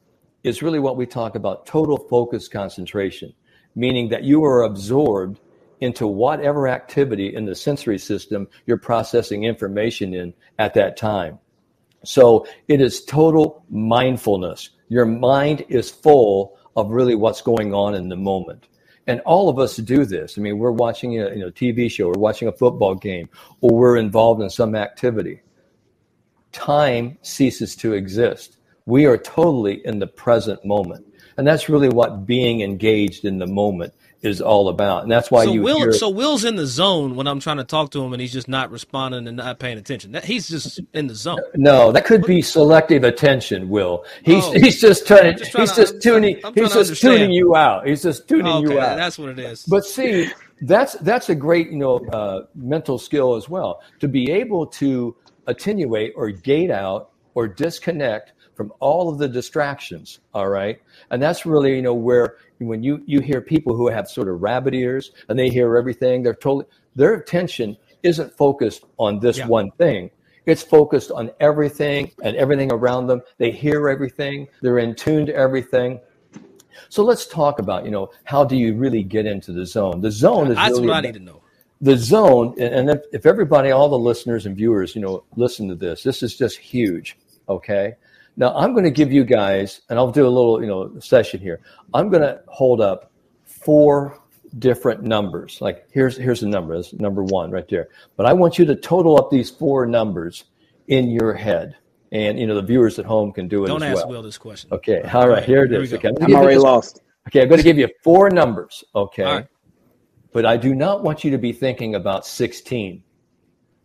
[0.43, 3.33] is really what we talk about total focus concentration,
[3.75, 5.39] meaning that you are absorbed
[5.81, 11.37] into whatever activity in the sensory system you're processing information in at that time.
[12.03, 18.09] So it is total mindfulness your mind is full of really what's going on in
[18.09, 18.67] the moment.
[19.07, 20.37] And all of us do this.
[20.37, 23.29] I mean, we're watching a you know, TV show, we're watching a football game,
[23.61, 25.41] or we're involved in some activity.
[26.51, 28.57] Time ceases to exist.
[28.85, 31.05] We are totally in the present moment.
[31.37, 35.03] And that's really what being engaged in the moment is all about.
[35.03, 37.57] And that's why so you Will, hear, so Will's in the zone when I'm trying
[37.57, 40.13] to talk to him and he's just not responding and not paying attention.
[40.13, 41.39] That, he's just in the zone.
[41.55, 44.05] No, that could be selective attention, Will.
[44.23, 47.55] He's oh, he's just trying, just he's to, just tuning I'm, he's just tuning you
[47.55, 47.87] out.
[47.87, 48.97] He's just tuning okay, you out.
[48.97, 49.63] That's what it is.
[49.65, 50.29] But see,
[50.61, 55.15] that's that's a great, you know, uh, mental skill as well to be able to
[55.45, 61.45] attenuate or gate out or disconnect from all of the distractions all right and that's
[61.45, 65.11] really you know where when you you hear people who have sort of rabbit ears
[65.29, 66.65] and they hear everything they're totally
[66.95, 69.47] their attention isn't focused on this yeah.
[69.47, 70.09] one thing.
[70.45, 73.21] It's focused on everything and everything around them.
[73.37, 74.47] They hear everything.
[74.61, 75.99] They're in tune to everything.
[76.89, 80.01] So let's talk about you know how do you really get into the zone?
[80.01, 81.41] The zone is that's really what i need to know.
[81.81, 85.75] The zone and if, if everybody all the listeners and viewers you know listen to
[85.75, 86.03] this.
[86.03, 87.17] This is just huge
[87.49, 87.95] okay
[88.37, 91.39] now I'm going to give you guys, and I'll do a little, you know, session
[91.39, 91.59] here.
[91.93, 93.11] I'm going to hold up
[93.43, 94.21] four
[94.59, 95.59] different numbers.
[95.59, 96.75] Like here's here's the number.
[96.75, 97.89] That's number one right there.
[98.15, 100.45] But I want you to total up these four numbers
[100.87, 101.75] in your head.
[102.13, 104.15] And you know the viewers at home can do it Don't as ask well.
[104.15, 104.71] Will this question.
[104.71, 105.93] Okay, all right, here it is.
[105.93, 107.01] Okay, I'm, I'm already lost.
[107.27, 108.81] Okay, I'm going to give you four numbers.
[108.95, 109.47] Okay, right.
[110.31, 113.03] but I do not want you to be thinking about 16.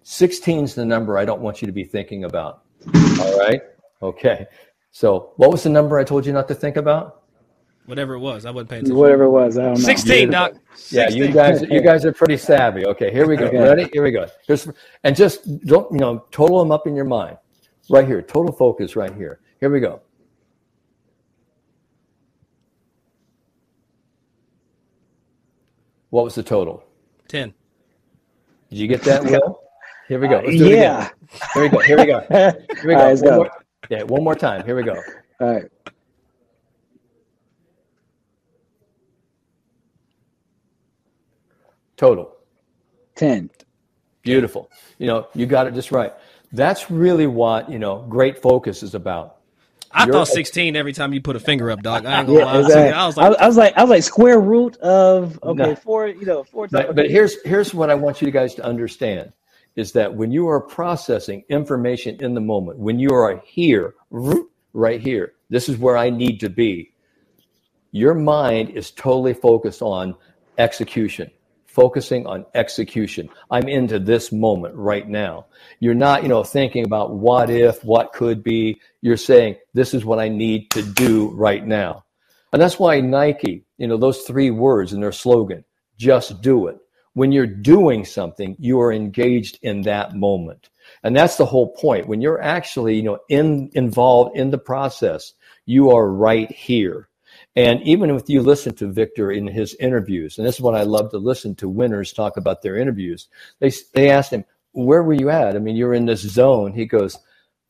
[0.05, 2.63] 16 is the number I don't want you to be thinking about.
[2.95, 3.63] All right.
[4.03, 4.47] Okay.
[4.91, 7.23] So what was the number I told you not to think about?
[7.87, 8.97] Whatever it was, I wasn't paying attention.
[8.97, 9.81] Whatever it was, I don't know.
[9.81, 10.53] Sixteen, Doc.
[10.91, 12.87] Yeah, you guys, you guys are pretty savvy.
[12.87, 13.47] Okay, here we go.
[13.47, 13.59] Okay.
[13.59, 13.91] Ready?
[13.93, 14.27] Here we go.
[14.47, 14.69] Here's,
[15.03, 17.39] and just don't, you know, total them up in your mind.
[17.91, 18.95] Right here, total focus.
[18.95, 19.41] Right here.
[19.59, 20.01] Here we go.
[26.11, 26.85] What was the total?
[27.27, 27.53] Ten.
[28.71, 29.61] Did you get that, Will?
[30.09, 30.39] Here we go.
[30.39, 31.09] Uh, yeah.
[31.55, 31.79] Here we go.
[31.81, 32.21] Here we go.
[32.31, 32.99] Here we go.
[32.99, 33.51] Right, one, more,
[33.89, 34.65] yeah, one more time.
[34.65, 35.01] Here we go.
[35.41, 35.65] All right.
[41.97, 42.35] Total.
[43.17, 43.51] 10.
[44.23, 44.71] Beautiful.
[44.99, 46.13] You know, you got it just right.
[46.53, 49.37] That's really what, you know, great focus is about.
[49.91, 52.07] I You're, thought 16 every time you put a finger up, dog.
[52.07, 52.61] I ain't gonna yeah, lie.
[52.61, 52.93] Exactly.
[52.93, 55.75] I was like, I, was like, I was like square root of okay, no.
[55.75, 56.87] four, you know, four times.
[56.87, 59.33] But, but here's here's what I want you guys to understand
[59.77, 63.95] is that when you are processing information in the moment, when you are here,
[64.73, 66.93] right here, this is where I need to be.
[67.91, 70.15] Your mind is totally focused on
[70.59, 71.31] execution,
[71.67, 73.29] focusing on execution.
[73.51, 75.47] I'm into this moment right now.
[75.81, 78.81] You're not, you know, thinking about what if, what could be.
[79.01, 82.05] You're saying, this is what I need to do right now.
[82.53, 85.65] And that's why Nike, you know, those three words in their slogan,
[85.97, 86.79] just do it
[87.15, 90.71] when you're doing something, you are engaged in that moment.
[91.03, 92.09] And that's the whole point.
[92.09, 95.33] When you're actually, you know, in involved in the process,
[95.67, 97.09] you are right here.
[97.55, 100.83] And even if you listen to Viktor in his interviews, and this is what I
[100.83, 105.13] love to listen to winners talk about their interviews, they, they asked him, Where were
[105.13, 105.55] you at?
[105.55, 106.73] I mean, you're in this zone.
[106.73, 107.19] He goes,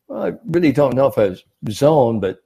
[0.06, 2.38] Well, I really don't know if I was zone, but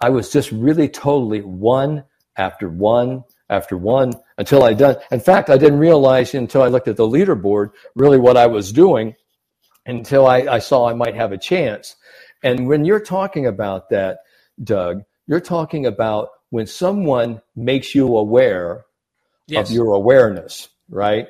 [0.00, 2.04] I was just really totally one
[2.36, 4.96] after one after one until I done.
[5.10, 8.72] In fact, I didn't realize until I looked at the leaderboard really what I was
[8.72, 9.16] doing
[9.84, 11.96] until I, I saw I might have a chance.
[12.42, 14.20] And when you're talking about that,
[14.62, 18.84] Doug, you're talking about when someone makes you aware
[19.46, 19.68] yes.
[19.68, 21.28] of your awareness, right?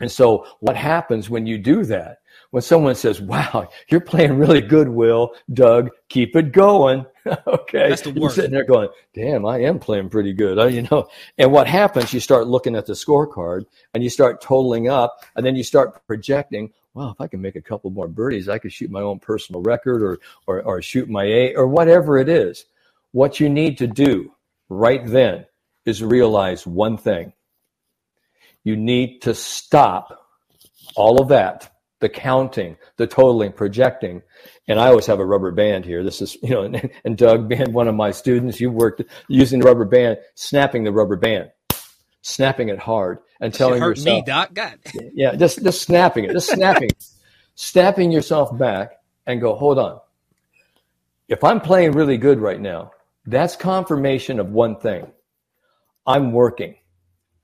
[0.00, 2.18] And so what happens when you do that?
[2.50, 7.04] When someone says, wow, you're playing really good, Will, Doug, keep it going.
[7.46, 7.90] okay.
[7.90, 10.72] That's the You're sitting there going, damn, I am playing pretty good.
[10.72, 14.88] You know, and what happens, you start looking at the scorecard and you start totaling
[14.88, 18.48] up and then you start projecting, well, if I can make a couple more birdies,
[18.48, 22.16] I could shoot my own personal record or, or, or shoot my A or whatever
[22.18, 22.64] it is.
[23.12, 24.34] What you need to do
[24.68, 25.46] right then
[25.84, 27.32] is realize one thing.
[28.64, 30.26] You need to stop
[30.96, 34.22] all of that, the counting, the totaling, projecting.
[34.66, 36.04] And I always have a rubber band here.
[36.04, 39.60] This is, you know, and, and Doug being one of my students, you worked using
[39.60, 41.50] the rubber band, snapping the rubber band,
[42.22, 44.16] snapping it hard and telling hurt yourself.
[44.16, 44.54] me, Doc.
[44.54, 44.78] God.
[45.14, 46.90] Yeah, just, just snapping it, just snapping,
[47.54, 48.92] snapping yourself back
[49.26, 50.00] and go, hold on.
[51.28, 52.92] If I'm playing really good right now,
[53.26, 55.06] that's confirmation of one thing.
[56.06, 56.76] I'm working.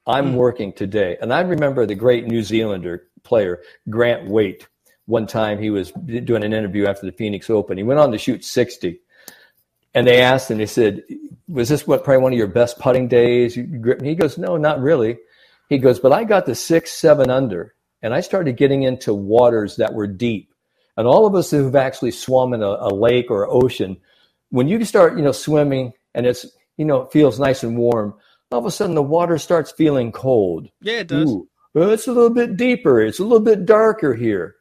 [0.06, 0.34] I'm mm.
[0.34, 1.18] working today.
[1.20, 3.60] And I remember the great New Zealander player,
[3.90, 4.68] Grant Waite.
[5.06, 7.76] One time he was doing an interview after the Phoenix Open.
[7.76, 9.00] He went on to shoot 60.
[9.94, 11.02] And they asked him, they said,
[11.46, 13.54] Was this what probably one of your best putting days?
[13.54, 15.18] He goes, No, not really.
[15.68, 19.76] He goes, But I got the six, seven under, and I started getting into waters
[19.76, 20.52] that were deep.
[20.96, 23.98] And all of us who've actually swum in a, a lake or ocean
[24.54, 28.14] when you start, you know, swimming and it's, you know, it feels nice and warm,
[28.52, 30.68] all of a sudden the water starts feeling cold.
[30.80, 31.28] Yeah, it does.
[31.28, 33.02] Ooh, well, it's a little bit deeper.
[33.02, 34.56] It's a little bit darker here.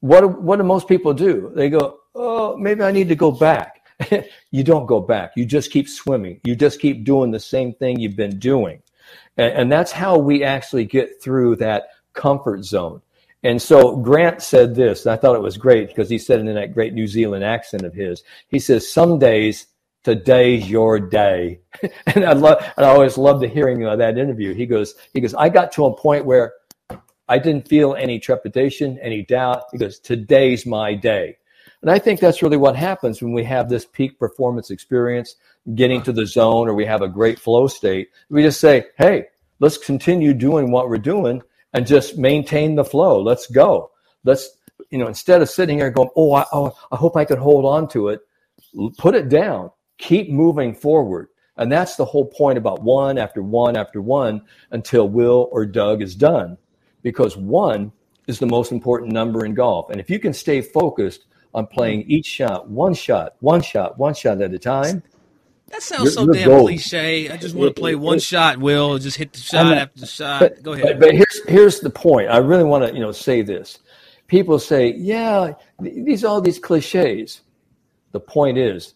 [0.00, 1.52] What, what do most people do?
[1.54, 3.86] They go, oh, maybe I need to go back.
[4.50, 5.32] you don't go back.
[5.36, 6.40] You just keep swimming.
[6.44, 8.82] You just keep doing the same thing you've been doing.
[9.36, 13.02] And, and that's how we actually get through that comfort zone.
[13.42, 16.46] And so Grant said this, and I thought it was great because he said it
[16.46, 18.22] in that great New Zealand accent of his.
[18.48, 19.66] He says, "Some days,
[20.04, 21.60] today's your day,"
[22.06, 24.54] and I love, and I always love the hearing of that interview.
[24.54, 26.52] He goes, he goes, I got to a point where
[27.28, 29.64] I didn't feel any trepidation, any doubt.
[29.72, 31.38] He goes, today's my day.
[31.80, 35.36] And I think that's really what happens when we have this peak performance experience,
[35.74, 38.08] getting to the zone, or we have a great flow state.
[38.30, 39.26] We just say, hey,
[39.60, 41.42] let's continue doing what we're doing
[41.74, 43.20] and just maintain the flow.
[43.20, 43.90] Let's go.
[44.24, 44.48] Let's,
[44.90, 47.66] you know, instead of sitting here going, oh, I, oh, I hope I can hold
[47.66, 48.20] on to it,
[48.96, 51.28] put it down, keep moving forward.
[51.56, 56.02] And that's the whole point about one after one after one until Will or Doug
[56.02, 56.58] is done.
[57.02, 57.92] Because one
[58.26, 59.90] is the most important number in golf.
[59.90, 64.14] And if you can stay focused on playing each shot, one shot, one shot, one
[64.14, 65.02] shot at a time,
[65.68, 66.68] that sounds so damn gold.
[66.68, 67.30] cliche.
[67.30, 68.98] I just want to play one shot, Will.
[68.98, 70.40] Just hit the shot after the shot.
[70.40, 71.00] But, Go ahead.
[71.00, 72.28] But, but, here's here's the point.
[72.30, 73.78] I really want to you know say this.
[74.26, 77.40] People say, yeah, these all these cliches.
[78.12, 78.94] The point is,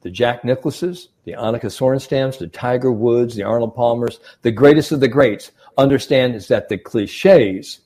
[0.00, 5.00] the Jack Nicklauses, the Annika Sorenstams, the Tiger Woods, the Arnold Palmers, the greatest of
[5.00, 7.80] the greats understand is that the cliches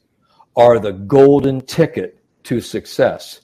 [0.57, 3.41] are the golden ticket to success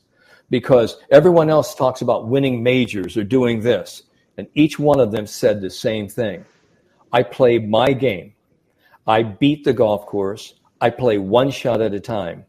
[0.50, 4.02] because everyone else talks about winning majors or doing this
[4.36, 6.44] and each one of them said the same thing.
[7.12, 8.34] I play my game.
[9.06, 10.54] I beat the golf course.
[10.80, 12.44] I play one shot at a time.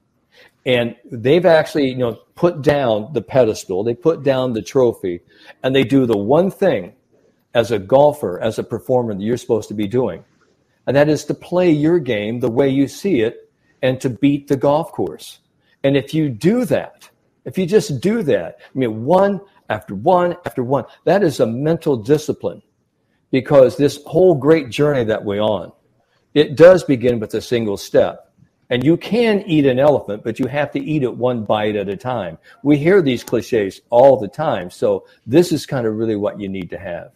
[0.70, 5.22] And they've actually, you know, put down the pedestal, they put down the trophy,
[5.64, 6.94] and they do the one thing
[7.56, 10.24] as a golfer, as a performer that you're supposed to be doing.
[10.86, 13.52] And that is to play your game the way you see it
[13.82, 15.40] and to beat the golf course.
[15.84, 17.10] And if you do that,
[17.46, 20.86] if you just do that, I mean, one after one after one.
[21.06, 22.62] That is a mental discipline
[23.32, 25.72] because this whole great journey that we're on,
[26.36, 28.29] it does begin with a single step.
[28.70, 31.90] And you can eat an elephant, but you have to eat it one bite at
[31.90, 32.38] a time.
[32.62, 34.70] We hear these cliches all the time.
[34.70, 37.12] So this is kind of really what you need to have.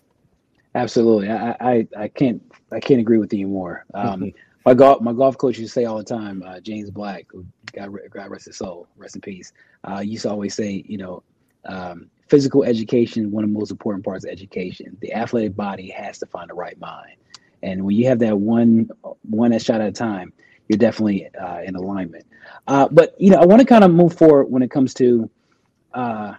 [0.75, 1.29] Absolutely.
[1.29, 3.85] I, I, I can't I can't agree with you more.
[3.93, 4.31] Um,
[4.65, 7.27] my golf my golf coach used to say all the time, uh, James Black,
[7.73, 9.53] God, God rest his soul, rest in peace.
[9.87, 11.21] Uh, used to always say, you know,
[11.65, 14.97] um, physical education, one of the most important parts of education.
[15.01, 17.17] The athletic body has to find the right mind.
[17.61, 18.89] And when you have that one
[19.29, 20.33] one shot at a time,
[20.67, 22.25] you're definitely uh, in alignment.
[22.67, 25.29] Uh, but you know, I want to kind of move forward when it comes to
[25.93, 26.35] uh,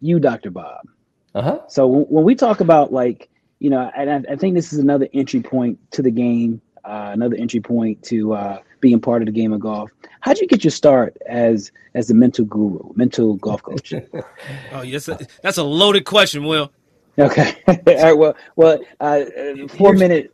[0.00, 0.50] you, Dr.
[0.50, 0.86] Bob.
[1.34, 1.60] Uh-huh.
[1.68, 3.28] So w- when we talk about like,
[3.58, 7.10] you know, and I, I, think this is another entry point to the game, uh,
[7.12, 9.90] another entry point to uh, being part of the game of golf.
[10.20, 13.94] How'd you get your start as as a mental guru, mental golf coach?
[14.72, 15.08] oh yes,
[15.42, 16.70] that's a loaded question, Will.
[17.18, 17.56] Okay.
[17.68, 18.12] All right.
[18.12, 19.24] Well, well, uh,
[19.68, 20.33] four here's, minute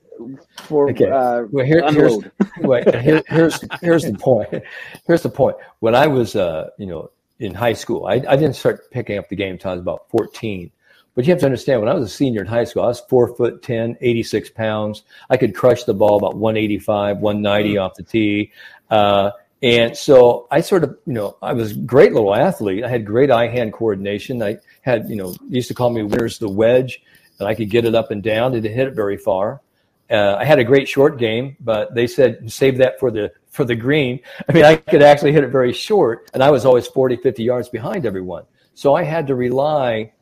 [0.55, 1.11] for okay.
[1.11, 2.17] Uh, well, here, here's
[3.05, 4.63] here, here's here's the point.
[5.07, 5.57] Here's the point.
[5.81, 9.29] When I was, uh, you know, in high school, I, I didn't start picking up
[9.29, 10.71] the game until I was about 14.
[11.15, 13.01] But you have to understand, when I was a senior in high school, I was
[13.01, 15.03] four foot 10, 86 pounds.
[15.29, 17.85] I could crush the ball about 185, 190 mm.
[17.85, 18.53] off the tee.
[18.91, 22.85] Uh, and so I sort of, you know, I was a great little athlete.
[22.85, 24.43] I had great eye hand coordination.
[24.43, 27.03] I had, you know, used to call me Winters the wedge,
[27.39, 28.53] and I could get it up and down.
[28.53, 29.61] Didn't hit it very far.
[30.11, 33.65] Uh, I had a great short game, but they said save that for the for
[33.65, 34.21] the green.
[34.49, 37.43] I mean, I could actually hit it very short, and I was always 40, 50
[37.43, 38.45] yards behind everyone.
[38.75, 40.13] So I had to rely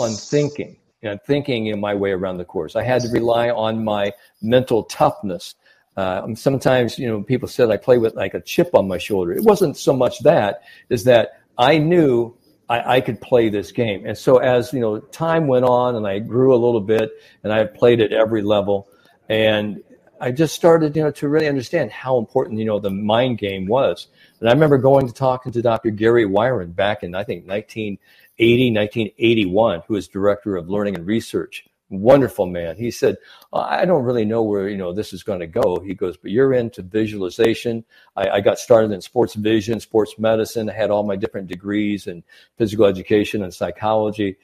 [0.00, 2.74] on thinking, you know, thinking in my way around the course.
[2.74, 5.54] I had to rely on my mental toughness.
[5.96, 9.32] Uh, sometimes, you know, people said I play with like a chip on my shoulder.
[9.32, 12.36] It wasn't so much that, is that I knew
[12.68, 14.04] I, I, could play this game.
[14.04, 17.10] And so as, you know, time went on and I grew a little bit
[17.44, 18.88] and I played at every level
[19.28, 19.82] and
[20.20, 23.66] I just started, you know, to really understand how important, you know, the mind game
[23.66, 24.08] was.
[24.40, 25.90] And I remember going to talking to Dr.
[25.90, 31.66] Gary Wiren back in, I think, 1980, 1981, who was director of learning and research.
[31.88, 32.76] Wonderful man.
[32.76, 33.16] He said,
[33.52, 35.78] I don't really know where, you know, this is going to go.
[35.78, 37.84] He goes, but you're into visualization.
[38.16, 40.68] I, I got started in sports vision, sports medicine.
[40.68, 42.24] I had all my different degrees in
[42.58, 44.36] physical education and psychology.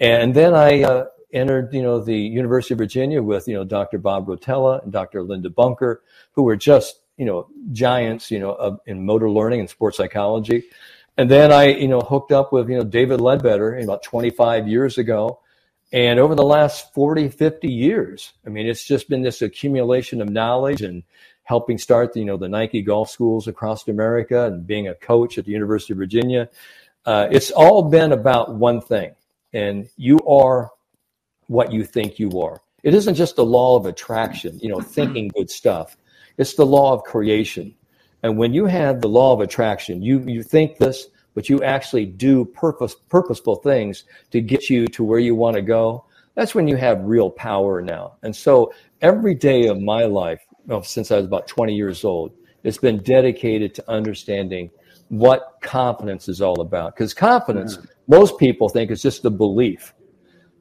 [0.00, 3.98] And then I, uh, entered, you know, the University of Virginia with, you know, Dr.
[3.98, 5.22] Bob Rotella and Dr.
[5.22, 6.02] Linda Bunker,
[6.32, 10.64] who were just, you know, giants, you know, of, in motor learning and sports psychology.
[11.16, 14.98] And then I, you know, hooked up with, you know, David Leadbetter about 25 years
[14.98, 15.40] ago.
[15.92, 20.28] And over the last 40, 50 years, I mean, it's just been this accumulation of
[20.28, 21.04] knowledge and
[21.44, 25.44] helping start, you know, the Nike golf schools across America and being a coach at
[25.44, 26.48] the University of Virginia.
[27.06, 29.14] Uh, it's all been about one thing.
[29.52, 30.72] And you are
[31.48, 32.60] what you think you are.
[32.82, 35.96] It isn't just the law of attraction, you know, thinking good stuff.
[36.38, 37.74] It's the law of creation.
[38.22, 42.06] And when you have the law of attraction, you, you think this, but you actually
[42.06, 46.04] do purpose, purposeful things to get you to where you want to go.
[46.34, 48.14] That's when you have real power now.
[48.22, 52.32] And so every day of my life, well, since I was about 20 years old,
[52.62, 54.70] it's been dedicated to understanding
[55.08, 56.94] what confidence is all about.
[56.94, 57.86] Because confidence, mm.
[58.08, 59.94] most people think it's just the belief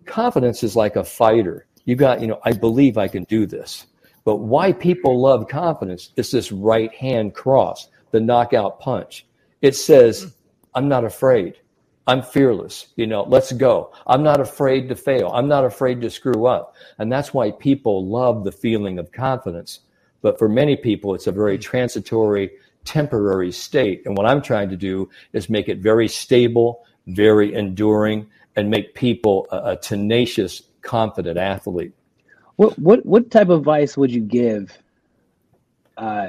[0.05, 1.65] confidence is like a fighter.
[1.85, 3.85] You got, you know, I believe I can do this.
[4.23, 9.25] But why people love confidence is this right hand cross, the knockout punch.
[9.61, 10.33] It says,
[10.73, 11.59] I'm not afraid.
[12.07, 12.87] I'm fearless.
[12.95, 13.91] You know, let's go.
[14.05, 15.31] I'm not afraid to fail.
[15.33, 16.75] I'm not afraid to screw up.
[16.97, 19.79] And that's why people love the feeling of confidence.
[20.21, 22.51] But for many people, it's a very transitory,
[22.83, 24.03] temporary state.
[24.05, 28.93] And what I'm trying to do is make it very stable, very enduring, and make
[28.95, 31.93] people a, a tenacious, confident athlete.
[32.55, 34.77] What what what type of advice would you give
[35.97, 36.27] uh,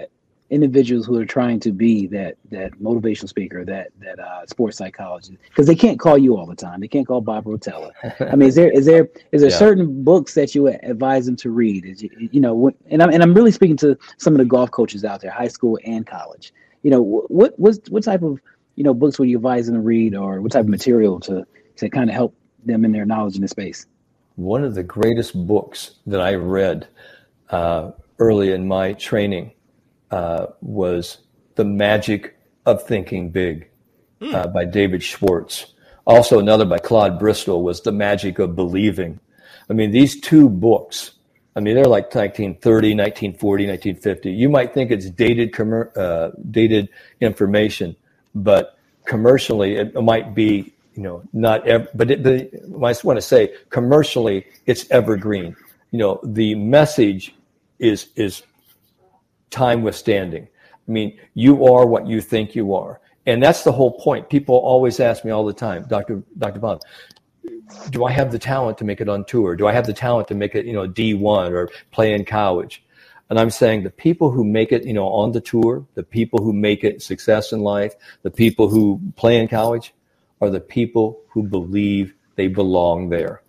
[0.51, 5.39] individuals who are trying to be that that motivational speaker, that that uh, sports psychologist?
[5.49, 6.81] Because they can't call you all the time.
[6.81, 7.93] They can't call Bob Rotella.
[8.21, 9.57] I mean, is there is there is there yeah.
[9.57, 11.85] certain books that you advise them to read?
[11.85, 14.45] Is you, you know, what, and I'm and I'm really speaking to some of the
[14.45, 16.53] golf coaches out there, high school and college.
[16.83, 18.41] You know, what what what type of
[18.75, 21.47] you know books would you advise them to read, or what type of material to
[21.77, 23.87] to kind of help them in their knowledge in the space?
[24.37, 26.89] One of the greatest books that I read
[27.51, 29.53] uh, early in my training
[30.11, 31.19] uh, was
[31.55, 33.69] The Magic of Thinking Big
[34.21, 34.35] mm.
[34.35, 35.75] uh, by David Schwartz.
[36.07, 39.19] Also, another by Claude Bristol was The Magic of Believing.
[39.69, 41.13] I mean, these two books,
[41.57, 44.31] I mean, they're like 1930, 1940, 1950.
[44.31, 45.59] You might think it's dated,
[45.97, 46.89] uh, dated
[47.21, 47.97] information,
[48.35, 53.19] but commercially, it might be you know, not ever, but, it, but I just want
[53.19, 55.55] to say commercially, it's evergreen.
[55.91, 57.35] You know, the message
[57.79, 58.43] is is
[59.51, 60.49] time withstanding.
[60.89, 64.31] I mean, you are what you think you are, and that's the whole point.
[64.31, 66.81] People always ask me all the time, Doctor Doctor Bob,
[67.91, 69.55] do I have the talent to make it on tour?
[69.55, 72.25] Do I have the talent to make it, you know, D one or play in
[72.25, 72.83] college?
[73.29, 76.43] And I'm saying the people who make it, you know, on the tour, the people
[76.43, 79.93] who make it success in life, the people who play in college,
[80.41, 83.43] are the people who believe they belong there.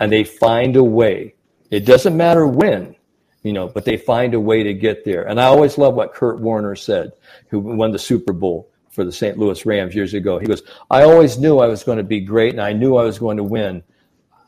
[0.00, 1.34] And they find a way.
[1.70, 2.96] It doesn't matter when.
[3.44, 5.28] you know, but they find a way to get there.
[5.28, 7.12] And I always love what Kurt Warner said,
[7.50, 9.38] who won the Super Bowl for the St.
[9.38, 10.38] Louis Rams years ago.
[10.38, 13.04] He goes, I always knew I was going to be great and I knew I
[13.04, 13.82] was going to win.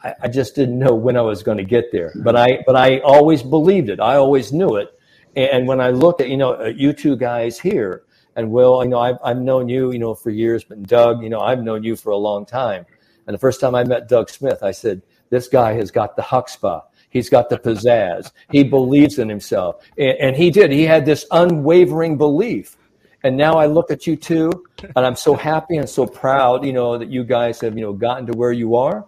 [0.03, 2.13] I, I just didn't know when I was going to get there.
[2.25, 4.01] But I, but I always believed it.
[4.01, 4.99] I always knew it.
[5.37, 8.05] And when I look at, you know, uh, you two guys here,
[8.37, 11.31] and Will, you know, I've, I've known you, you know, for years, but Doug, you
[11.31, 12.87] know, I've known you for a long time.
[13.27, 16.23] And the first time I met Doug Smith, I said, this guy has got the
[16.23, 16.83] chutzpah.
[17.11, 18.31] He's got the pizzazz.
[18.53, 19.85] He believes in himself.
[19.99, 20.71] And, and he did.
[20.71, 22.77] He had this unwavering belief.
[23.25, 24.53] And now I look at you two,
[24.95, 27.93] and I'm so happy and so proud, you know, that you guys have, you know,
[27.93, 29.07] gotten to where you are.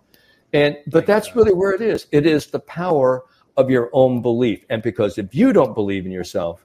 [0.52, 2.06] And but that's really where it is.
[2.10, 3.24] It is the power
[3.56, 4.64] of your own belief.
[4.70, 6.64] And because if you don't believe in yourself,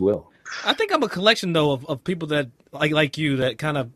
[0.00, 0.30] Will.
[0.64, 3.76] I think I'm a collection though of, of people that like like you that kind
[3.76, 3.90] of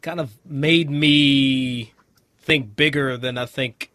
[0.00, 1.92] kind of made me
[2.38, 3.90] think bigger than I think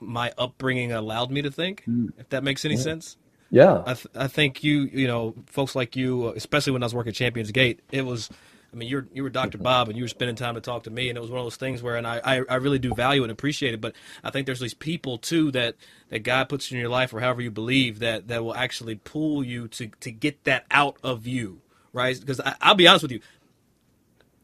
[0.00, 1.84] my upbringing allowed me to think.
[1.88, 2.12] Mm.
[2.18, 2.80] If that makes any yeah.
[2.80, 3.16] sense.
[3.50, 3.82] Yeah.
[3.86, 7.10] I th- I think you you know folks like you, especially when I was working
[7.10, 8.30] at Champions Gate, it was.
[8.74, 9.58] I mean, you're you were Dr.
[9.58, 11.46] Bob, and you were spending time to talk to me, and it was one of
[11.46, 13.80] those things where, and I, I, I really do value and appreciate it.
[13.80, 13.94] But
[14.24, 15.76] I think there's these people too that
[16.10, 19.44] that God puts in your life, or however you believe, that that will actually pull
[19.44, 21.60] you to to get that out of you,
[21.92, 22.18] right?
[22.18, 23.20] Because I'll be honest with you,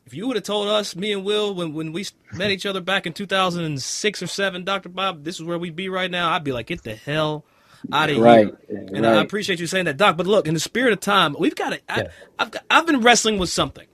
[0.07, 2.81] if you would have told us, me and Will, when, when we met each other
[2.81, 4.89] back in 2006 or 7, Dr.
[4.89, 7.45] Bob, this is where we'd be right now, I'd be like, get the hell
[7.93, 8.79] out of right, here.
[8.89, 9.19] And right.
[9.19, 10.17] I appreciate you saying that, Doc.
[10.17, 12.09] But look, in the spirit of time, we've got to, yeah.
[12.41, 13.87] I've, I've been wrestling with something.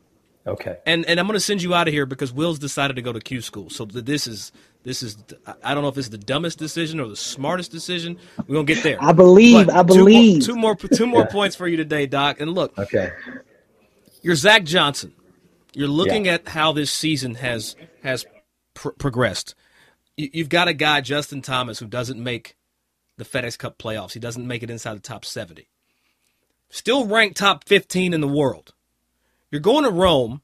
[0.47, 0.79] Okay.
[0.87, 3.13] And and I'm going to send you out of here because Will's decided to go
[3.13, 3.69] to Q school.
[3.69, 4.53] So this is
[4.85, 5.17] this is
[5.65, 8.19] I don't know if it's the dumbest decision or the smartest decision.
[8.47, 9.03] We're gonna get there.
[9.03, 9.67] I believe.
[9.67, 10.45] But I believe.
[10.45, 11.27] Two more two more, two more yeah.
[11.27, 12.41] points for you today, Doc.
[12.41, 12.79] And look.
[12.79, 13.11] Okay.
[14.23, 15.13] You're Zach Johnson.
[15.75, 16.35] You're looking yeah.
[16.35, 17.75] at how this season has
[18.05, 18.25] has
[18.75, 19.57] pr- progressed.
[20.17, 22.57] You, you've got a guy Justin Thomas who doesn't make
[23.19, 24.13] the FedEx Cup playoffs.
[24.13, 25.69] He doesn't make it inside the top 70.
[26.69, 28.75] Still ranked top 15 in the world.
[29.51, 30.43] You're going to Rome.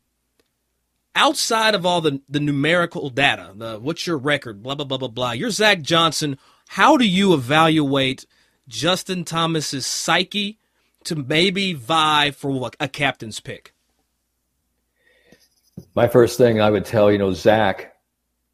[1.14, 5.08] Outside of all the, the numerical data, the what's your record, blah blah blah blah
[5.08, 5.32] blah.
[5.32, 6.38] You're Zach Johnson.
[6.68, 8.24] How do you evaluate
[8.66, 10.58] Justin Thomas's psyche
[11.04, 13.74] to maybe vie for a captain's pick?
[15.94, 17.94] My first thing I would tell you know Zach,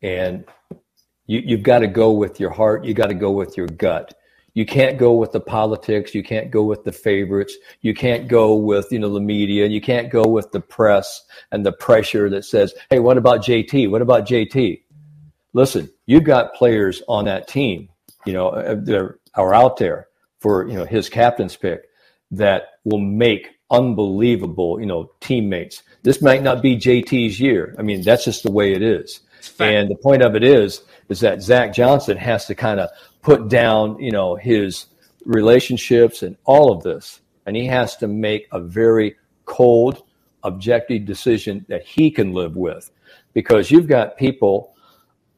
[0.03, 0.45] and
[1.27, 2.85] you, you've got to go with your heart.
[2.85, 4.18] You got to go with your gut
[4.59, 6.17] you can't go with the politics.
[6.17, 7.57] You can't go with the favorites.
[7.81, 9.67] You can't go with you know the media.
[9.67, 13.89] You can't go with the press and the pressure that says hey what about jt
[13.89, 14.83] what about jt
[15.53, 17.89] listen you've got players on that team
[18.27, 20.09] you know uh, that are out there
[20.41, 21.85] for you know his captain's pick
[22.33, 25.85] that will make unbelievable you know teammates.
[26.03, 27.77] This might not be jt's year.
[27.79, 29.21] I mean that's just the way it is.
[29.61, 32.91] And the point of it is is that zach johnson has to kind of
[33.23, 34.87] put down, you know, his
[35.25, 37.21] relationships and all of this.
[37.47, 40.03] And he has to make a very cold,
[40.45, 42.91] objective decision that he can live with.
[43.33, 44.75] Because you've got people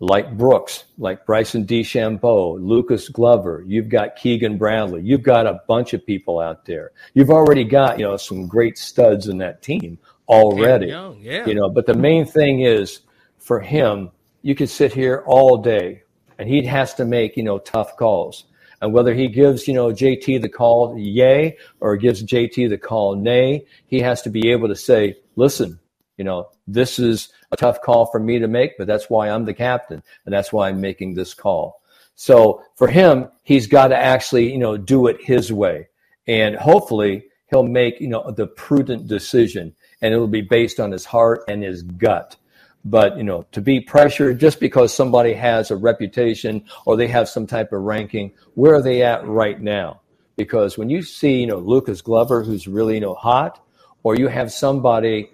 [0.00, 5.92] like Brooks, like Bryson DeChambeau, Lucas Glover, you've got Keegan Bradley, you've got a bunch
[5.92, 6.92] of people out there.
[7.12, 10.86] You've already got, you know, some great studs in that team already.
[10.86, 11.46] Young, yeah.
[11.46, 13.00] You know, but the main thing is
[13.38, 14.10] for him,
[14.42, 16.02] you could sit here all day
[16.40, 18.44] and he has to make you know tough calls.
[18.80, 23.14] And whether he gives you know JT the call yay or gives JT the call
[23.14, 25.78] nay, he has to be able to say, listen,
[26.16, 29.44] you know this is a tough call for me to make, but that's why I'm
[29.44, 31.82] the captain and that's why I'm making this call.
[32.14, 35.88] So for him, he's got to actually you know do it his way,
[36.26, 41.04] and hopefully he'll make you know the prudent decision, and it'll be based on his
[41.04, 42.36] heart and his gut
[42.84, 47.28] but you know, to be pressured just because somebody has a reputation or they have
[47.28, 50.00] some type of ranking, where are they at right now?
[50.36, 53.62] Because when you see, you know, Lucas Glover, who's really, you know, hot,
[54.02, 55.30] or you have somebody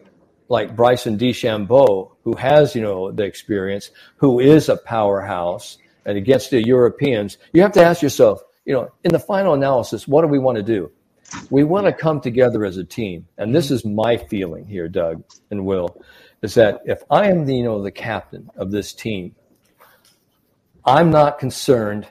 [0.49, 6.51] like Bryson DeChambeau, who has, you know, the experience, who is a powerhouse, and against
[6.51, 10.29] the Europeans, you have to ask yourself, you know, in the final analysis, what do
[10.29, 10.91] we want to do?
[11.51, 13.27] We want to come together as a team.
[13.39, 16.01] And this is my feeling here, Doug and Will,
[16.43, 19.35] is that if I am the, you know, the captain of this team,
[20.85, 22.07] I'm not concerned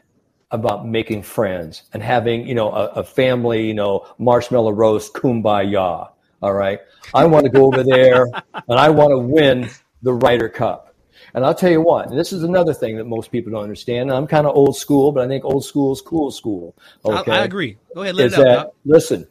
[0.52, 6.10] about making friends and having, you know, a, a family, you know, marshmallow roast, kumbaya.
[6.42, 6.80] All right.
[7.14, 9.70] I want to go over there and I want to win
[10.02, 10.96] the Ryder Cup.
[11.34, 14.12] And I'll tell you what, and this is another thing that most people don't understand.
[14.12, 16.76] I'm kind of old school, but I think old school is cool school.
[17.04, 17.32] Okay?
[17.32, 17.78] I, I agree.
[17.94, 18.74] Go ahead, let is out.
[18.86, 19.28] Listen,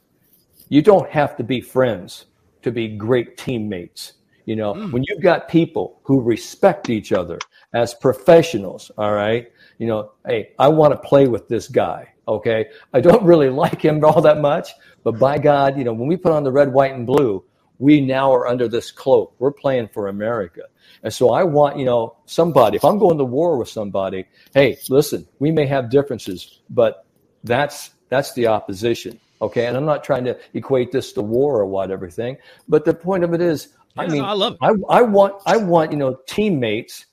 [0.68, 2.26] you don't have to be friends
[2.62, 4.14] to be great teammates.
[4.44, 4.92] You know, mm.
[4.92, 7.38] when you've got people who respect each other
[7.72, 12.12] as professionals, all right, you know, hey, I want to play with this guy.
[12.28, 12.66] Okay.
[12.92, 14.70] I don't really like him all that much,
[15.02, 17.44] but by God, you know, when we put on the red, white, and blue,
[17.78, 19.34] we now are under this cloak.
[19.38, 20.62] We're playing for America.
[21.02, 24.78] And so I want, you know, somebody, if I'm going to war with somebody, hey,
[24.88, 27.04] listen, we may have differences, but
[27.42, 29.18] that's that's the opposition.
[29.42, 29.66] Okay.
[29.66, 32.36] And I'm not trying to equate this to war or what everything.
[32.68, 34.58] But the point of it is, I mean, I love it.
[34.60, 37.06] I, I want I want, you know, teammates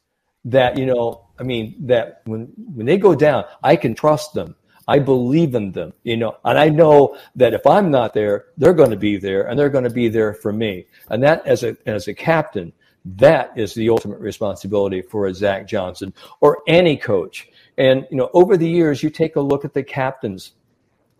[0.45, 4.55] that, you know, I mean, that when when they go down, I can trust them.
[4.87, 8.73] I believe in them, you know, and I know that if I'm not there, they're
[8.73, 10.85] going to be there and they're going to be there for me.
[11.09, 12.73] And that as a, as a captain,
[13.05, 17.47] that is the ultimate responsibility for a Zach Johnson or any coach.
[17.77, 20.53] And, you know, over the years, you take a look at the captains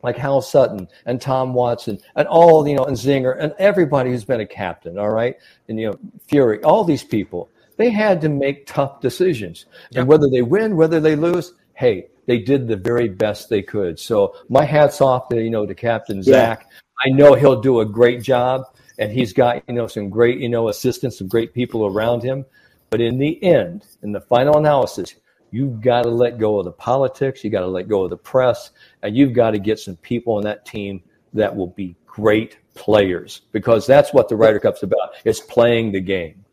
[0.04, 4.26] like Hal Sutton and Tom Watson and all, you know, and Zinger and everybody who's
[4.26, 5.36] been a captain, all right?
[5.68, 9.66] And, you know, Fury, all these people, they had to make tough decisions.
[9.92, 10.00] Yep.
[10.02, 14.00] And whether they win, whether they lose, hey, they did the very best they could.
[14.00, 16.68] So my hats off to you know to Captain Zach.
[17.04, 18.62] I know he'll do a great job,
[19.00, 22.46] and he's got you know some great you know assistants, some great people around him.
[22.90, 25.16] But in the end, in the final analysis,
[25.52, 27.44] you've got to let go of the politics.
[27.44, 28.72] You got to let go of the press,
[29.04, 33.42] and you've got to get some people on that team that will be great players
[33.52, 35.14] because that's what the Ryder Cup's about.
[35.24, 36.44] It's playing the game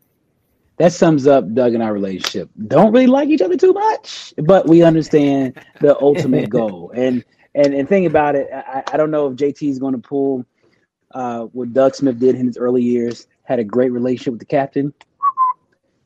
[0.79, 2.49] that sums up Doug and our relationship.
[2.67, 6.91] Don't really like each other too much, but we understand the ultimate goal.
[6.95, 7.23] And
[7.53, 8.49] and and think about it.
[8.51, 10.45] I, I don't know if JT is going to pull
[11.11, 13.27] uh, what Doug Smith did in his early years.
[13.43, 14.93] Had a great relationship with the captain,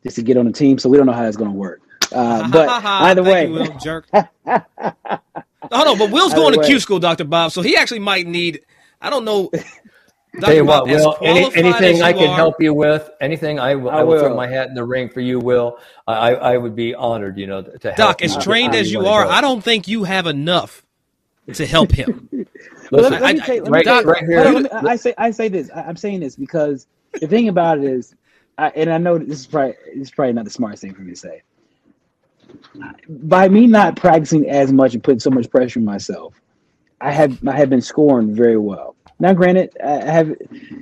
[0.01, 0.79] just to get on the team.
[0.79, 1.81] So we don't know how that's going to work.
[2.13, 4.07] Uh, but either way, you, Will, jerk.
[4.13, 7.51] oh no, but Will's going to Q school, Doctor Bob.
[7.51, 8.61] So he actually might need.
[9.01, 9.51] I don't know.
[10.39, 13.91] Tell you what, Will, any, anything I can are, help you with, anything I, will,
[13.91, 15.77] I, I will, throw my hat in the ring for you, Will.
[16.07, 17.97] I, I would be honored, you know, to help.
[17.97, 20.83] Doc, as trained as you are, I don't think you have enough
[21.53, 22.47] to help him.
[22.89, 24.67] Listen, let, me say, Doc, right here.
[24.73, 25.69] I say, I say this.
[25.69, 28.15] I, am saying this because the thing about it is,
[28.57, 31.01] I, and I know this is probably this is probably not the smartest thing for
[31.01, 31.43] me to say.
[33.09, 36.33] By me not practicing as much and putting so much pressure on myself,
[37.01, 38.95] I have I have been scoring very well.
[39.19, 40.35] Now, granted, I have,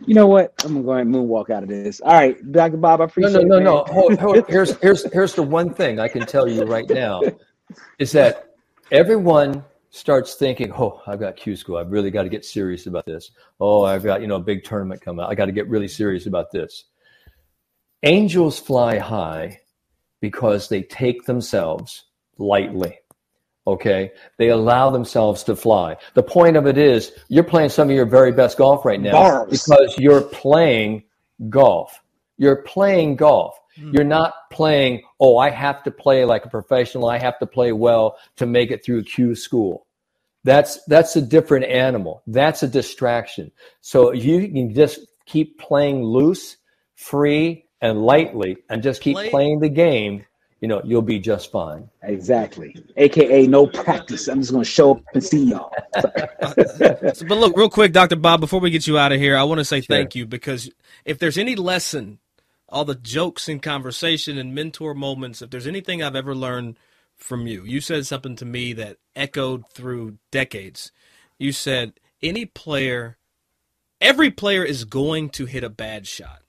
[0.06, 0.54] you know what?
[0.64, 2.02] I'm gonna go and moonwalk out of this.
[2.02, 2.78] All right, Dr.
[2.78, 3.34] Bob, I appreciate.
[3.34, 3.84] No, no, no, no.
[3.94, 4.44] Hold, hold.
[4.50, 7.22] Here's here's here's the one thing I can tell you right now,
[8.00, 8.56] is that
[8.92, 11.78] everyone starts thinking, oh, I've got Q school.
[11.78, 13.32] I've really got to get serious about this.
[13.60, 15.24] Oh, I've got you know a big tournament coming.
[15.24, 15.30] Up.
[15.30, 16.86] I got to get really serious about this.
[18.04, 19.60] Angels fly high
[20.22, 22.06] because they take themselves
[22.38, 22.98] lightly.
[23.68, 24.12] Okay.
[24.38, 25.98] They allow themselves to fly.
[26.14, 29.12] The point of it is you're playing some of your very best golf right now
[29.12, 29.52] Bars.
[29.52, 31.04] because you're playing
[31.50, 32.02] golf.
[32.38, 33.60] You're playing golf.
[33.78, 33.94] Mm.
[33.94, 37.08] You're not playing, oh, I have to play like a professional.
[37.08, 39.86] I have to play well to make it through Q school.
[40.44, 42.24] That's, that's a different animal.
[42.26, 43.52] That's a distraction.
[43.82, 46.58] So you can just keep playing loose,
[46.96, 49.30] free, and lightly and just keep Play.
[49.30, 50.26] playing the game
[50.62, 51.90] you know, you'll be just fine.
[52.04, 52.76] Exactly.
[52.96, 54.28] AKA no practice.
[54.28, 55.74] I'm just going to show up and see y'all.
[55.94, 58.16] but look, real quick, Dr.
[58.16, 59.96] Bob, before we get you out of here, I want to say sure.
[59.96, 60.70] thank you because
[61.04, 62.20] if there's any lesson,
[62.70, 66.78] all the jokes and conversation and mentor moments, if there's anything I've ever learned
[67.18, 70.92] from you, you said something to me that echoed through decades.
[71.40, 73.18] You said, any player,
[74.00, 76.44] every player is going to hit a bad shot.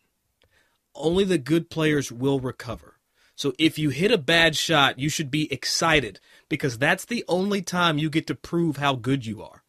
[0.94, 2.96] Only the good players will recover.
[3.34, 7.62] So if you hit a bad shot, you should be excited because that's the only
[7.62, 9.62] time you get to prove how good you are.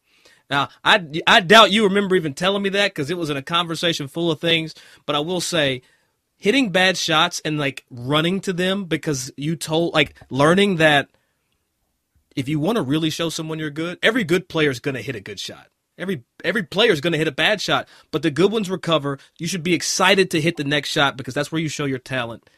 [0.50, 3.42] Now, I, I doubt you remember even telling me that because it was in a
[3.42, 4.74] conversation full of things,
[5.06, 5.82] but I will say
[6.36, 11.08] hitting bad shots and like running to them because you told, like learning that
[12.36, 15.02] if you want to really show someone you're good, every good player is going to
[15.02, 15.68] hit a good shot.
[15.98, 19.18] Every every player is going to hit a bad shot, but the good ones recover.
[19.38, 21.98] You should be excited to hit the next shot because that's where you show your
[21.98, 22.48] talent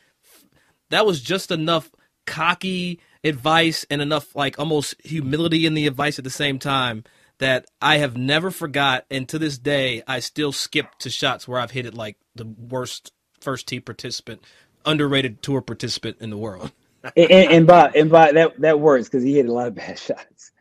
[0.91, 1.91] that was just enough
[2.27, 7.05] cocky advice and enough like almost humility in the advice at the same time
[7.39, 11.61] that I have never forgot and to this day I still skip to shots where
[11.61, 14.43] I've hit it like the worst first tee participant,
[14.85, 16.73] underrated tour participant in the world.
[17.17, 20.53] and, and and by that that works because he hit a lot of bad shots.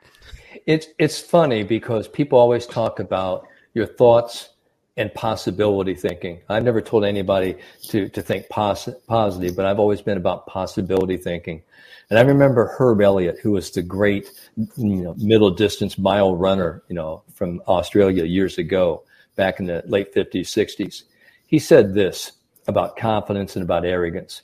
[0.65, 4.49] It's it's funny because people always talk about your thoughts
[4.97, 6.41] and possibility thinking.
[6.49, 7.57] I've never told anybody
[7.89, 11.61] to to think pos- positive, but I've always been about possibility thinking.
[12.09, 16.83] And I remember Herb Elliott, who was the great you know, middle distance mile runner,
[16.87, 19.03] you know, from Australia years ago,
[19.35, 21.03] back in the late 50s, 60s.
[21.47, 22.33] He said this
[22.67, 24.43] about confidence and about arrogance.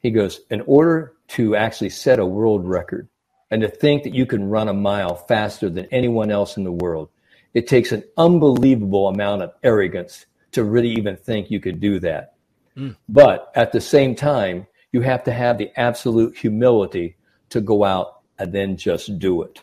[0.00, 3.08] He goes, in order to actually set a world record
[3.50, 6.72] and to think that you can run a mile faster than anyone else in the
[6.72, 7.08] world,
[7.54, 12.34] it takes an unbelievable amount of arrogance to really even think you could do that.
[12.76, 12.96] Mm.
[13.08, 17.16] But at the same time, you have to have the absolute humility
[17.50, 19.62] to go out and then just do it.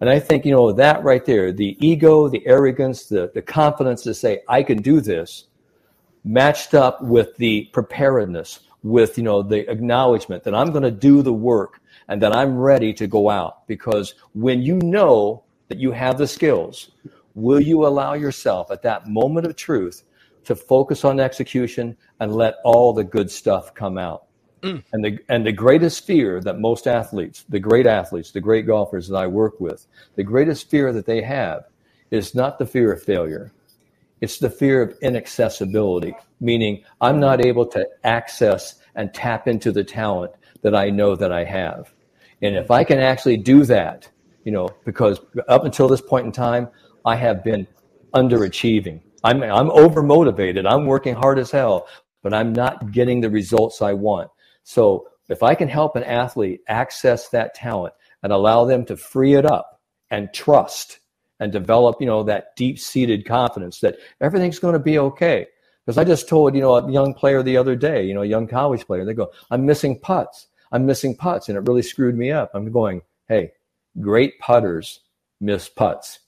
[0.00, 4.02] And I think, you know, that right there, the ego, the arrogance, the, the confidence
[4.04, 5.46] to say, I can do this,
[6.24, 11.22] matched up with the preparedness, with, you know, the acknowledgement that I'm going to do
[11.22, 13.66] the work and that I'm ready to go out.
[13.66, 16.90] Because when you know that you have the skills,
[17.34, 20.04] will you allow yourself at that moment of truth
[20.44, 24.24] to focus on execution and let all the good stuff come out?
[24.62, 24.82] Mm.
[24.92, 29.08] And the and the greatest fear that most athletes, the great athletes, the great golfers
[29.08, 29.86] that I work with,
[30.16, 31.64] the greatest fear that they have
[32.10, 33.52] is not the fear of failure.
[34.20, 39.84] It's the fear of inaccessibility, meaning I'm not able to access and tap into the
[39.84, 40.32] talent
[40.62, 41.94] that I know that I have.
[42.42, 44.08] And if I can actually do that,
[44.44, 46.68] you know, because up until this point in time,
[47.04, 47.66] I have been
[48.14, 49.00] underachieving.
[49.24, 50.66] I'm I'm over motivated.
[50.66, 51.88] I'm working hard as hell,
[52.22, 54.30] but I'm not getting the results I want.
[54.62, 59.34] So if I can help an athlete access that talent and allow them to free
[59.34, 59.80] it up
[60.10, 61.00] and trust
[61.40, 65.46] and develop, you know, that deep seated confidence that everything's going to be okay.
[65.84, 68.26] Because I just told, you know, a young player the other day, you know, a
[68.26, 70.48] young college player, they go, I'm missing putts.
[70.72, 71.48] I'm missing putts.
[71.48, 72.50] And it really screwed me up.
[72.54, 73.52] I'm going, hey,
[74.00, 75.00] great putters
[75.40, 76.20] miss putts.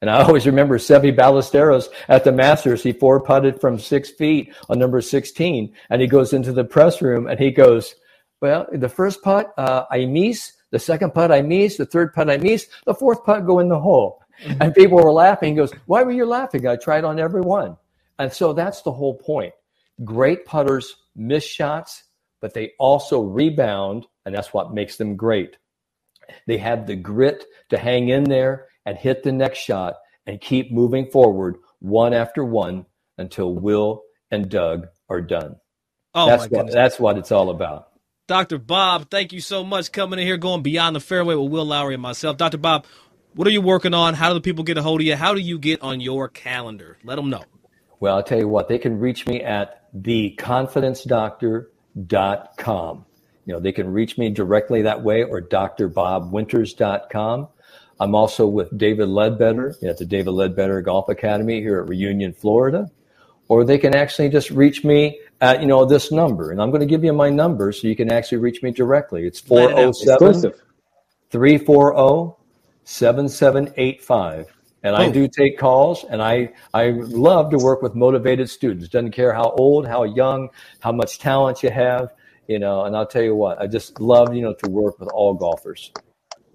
[0.00, 2.82] And I always remember Seve Ballesteros at the Masters.
[2.82, 5.72] He four putted from six feet on number 16.
[5.90, 7.94] And he goes into the press room and he goes,
[8.40, 10.52] Well, the first putt, uh, I miss.
[10.70, 11.76] The second putt, I miss.
[11.76, 12.66] The third putt, I miss.
[12.86, 14.22] The fourth putt, go in the hole.
[14.42, 14.62] Mm-hmm.
[14.62, 15.50] And people were laughing.
[15.50, 16.66] He goes, Why were you laughing?
[16.66, 17.76] I tried on every one.
[18.18, 19.52] And so that's the whole point.
[20.04, 22.04] Great putters miss shots,
[22.42, 24.06] but they also rebound.
[24.26, 25.56] And that's what makes them great.
[26.46, 29.94] They have the grit to hang in there and hit the next shot
[30.26, 32.86] and keep moving forward one after one
[33.18, 35.56] until Will and Doug are done.
[36.14, 37.88] Oh, that's what that's what it's all about.
[38.28, 38.58] Dr.
[38.58, 41.94] Bob, thank you so much coming in here, going beyond the fairway with Will Lowery
[41.94, 42.36] and myself.
[42.36, 42.58] Dr.
[42.58, 42.86] Bob,
[43.34, 44.14] what are you working on?
[44.14, 45.16] How do the people get a hold of you?
[45.16, 46.98] How do you get on your calendar?
[47.02, 47.44] Let them know.
[47.98, 49.88] Well, I'll tell you what, they can reach me at
[51.96, 53.06] theconfidencedoctor.com.
[53.44, 57.48] You know, they can reach me directly that way or drbobwinters.com.
[57.98, 62.88] I'm also with David Leadbetter at the David Leadbetter Golf Academy here at Reunion, Florida.
[63.48, 66.52] Or they can actually just reach me at, you know, this number.
[66.52, 69.26] And I'm going to give you my number so you can actually reach me directly.
[69.26, 70.54] It's 407
[71.30, 72.36] 340
[72.84, 74.46] 7785.
[74.84, 78.88] And I do take calls and I, I love to work with motivated students.
[78.88, 80.48] Doesn't care how old, how young,
[80.80, 82.12] how much talent you have,
[82.48, 85.08] you know, and I'll tell you what, I just love, you know, to work with
[85.10, 85.92] all golfers.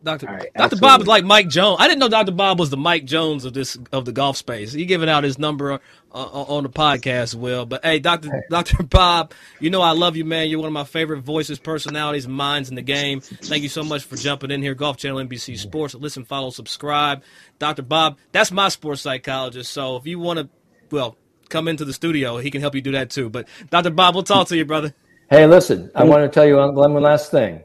[0.03, 0.27] Dr.
[0.27, 0.75] Right, Dr.
[0.77, 1.77] Bob is like Mike Jones.
[1.79, 2.31] I didn't know Dr.
[2.31, 4.71] Bob was the Mike Jones of this of the golf space.
[4.71, 5.79] He giving out his number uh,
[6.13, 7.65] on the podcast, Will.
[7.65, 8.29] But hey, Dr.
[8.29, 8.41] Hey.
[8.49, 8.83] Dr.
[8.83, 10.49] Bob, you know I love you, man.
[10.49, 13.21] You're one of my favorite voices, personalities, minds in the game.
[13.21, 14.75] Thank you so much for jumping in here.
[14.75, 15.95] Golf Channel, NBC Sports.
[15.95, 17.23] Listen, follow, subscribe.
[17.57, 17.81] Dr.
[17.81, 19.71] Bob, that's my sports psychologist.
[19.71, 20.49] So if you want to,
[20.91, 21.17] well,
[21.49, 23.29] come into the studio, he can help you do that too.
[23.29, 23.89] But Dr.
[23.89, 24.93] Bob, we'll talk to you, brother.
[25.29, 27.63] Hey, listen, I want to tell you one last thing.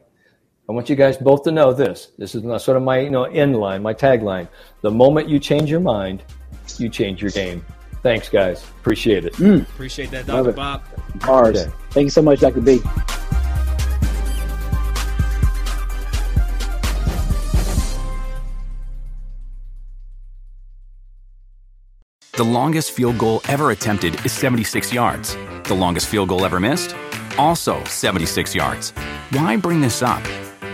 [0.73, 2.13] I want you guys both to know this.
[2.17, 4.49] This is sort of my you know end line, my tagline.
[4.81, 6.23] The moment you change your mind,
[6.79, 7.63] you change your game.
[8.03, 8.65] Thanks, guys.
[8.81, 9.35] Appreciate it.
[9.35, 9.65] Mm.
[9.65, 10.53] Appreciate that, Dr.
[10.53, 10.83] Bob.
[11.17, 11.61] Bars.
[11.61, 11.73] Okay.
[11.91, 12.63] Thank you so much, Dr.
[12.63, 12.81] B.
[22.33, 25.37] The longest field goal ever attempted is 76 yards.
[25.65, 26.97] The longest field goal ever missed?
[27.37, 28.93] Also 76 yards.
[29.33, 30.23] Why bring this up?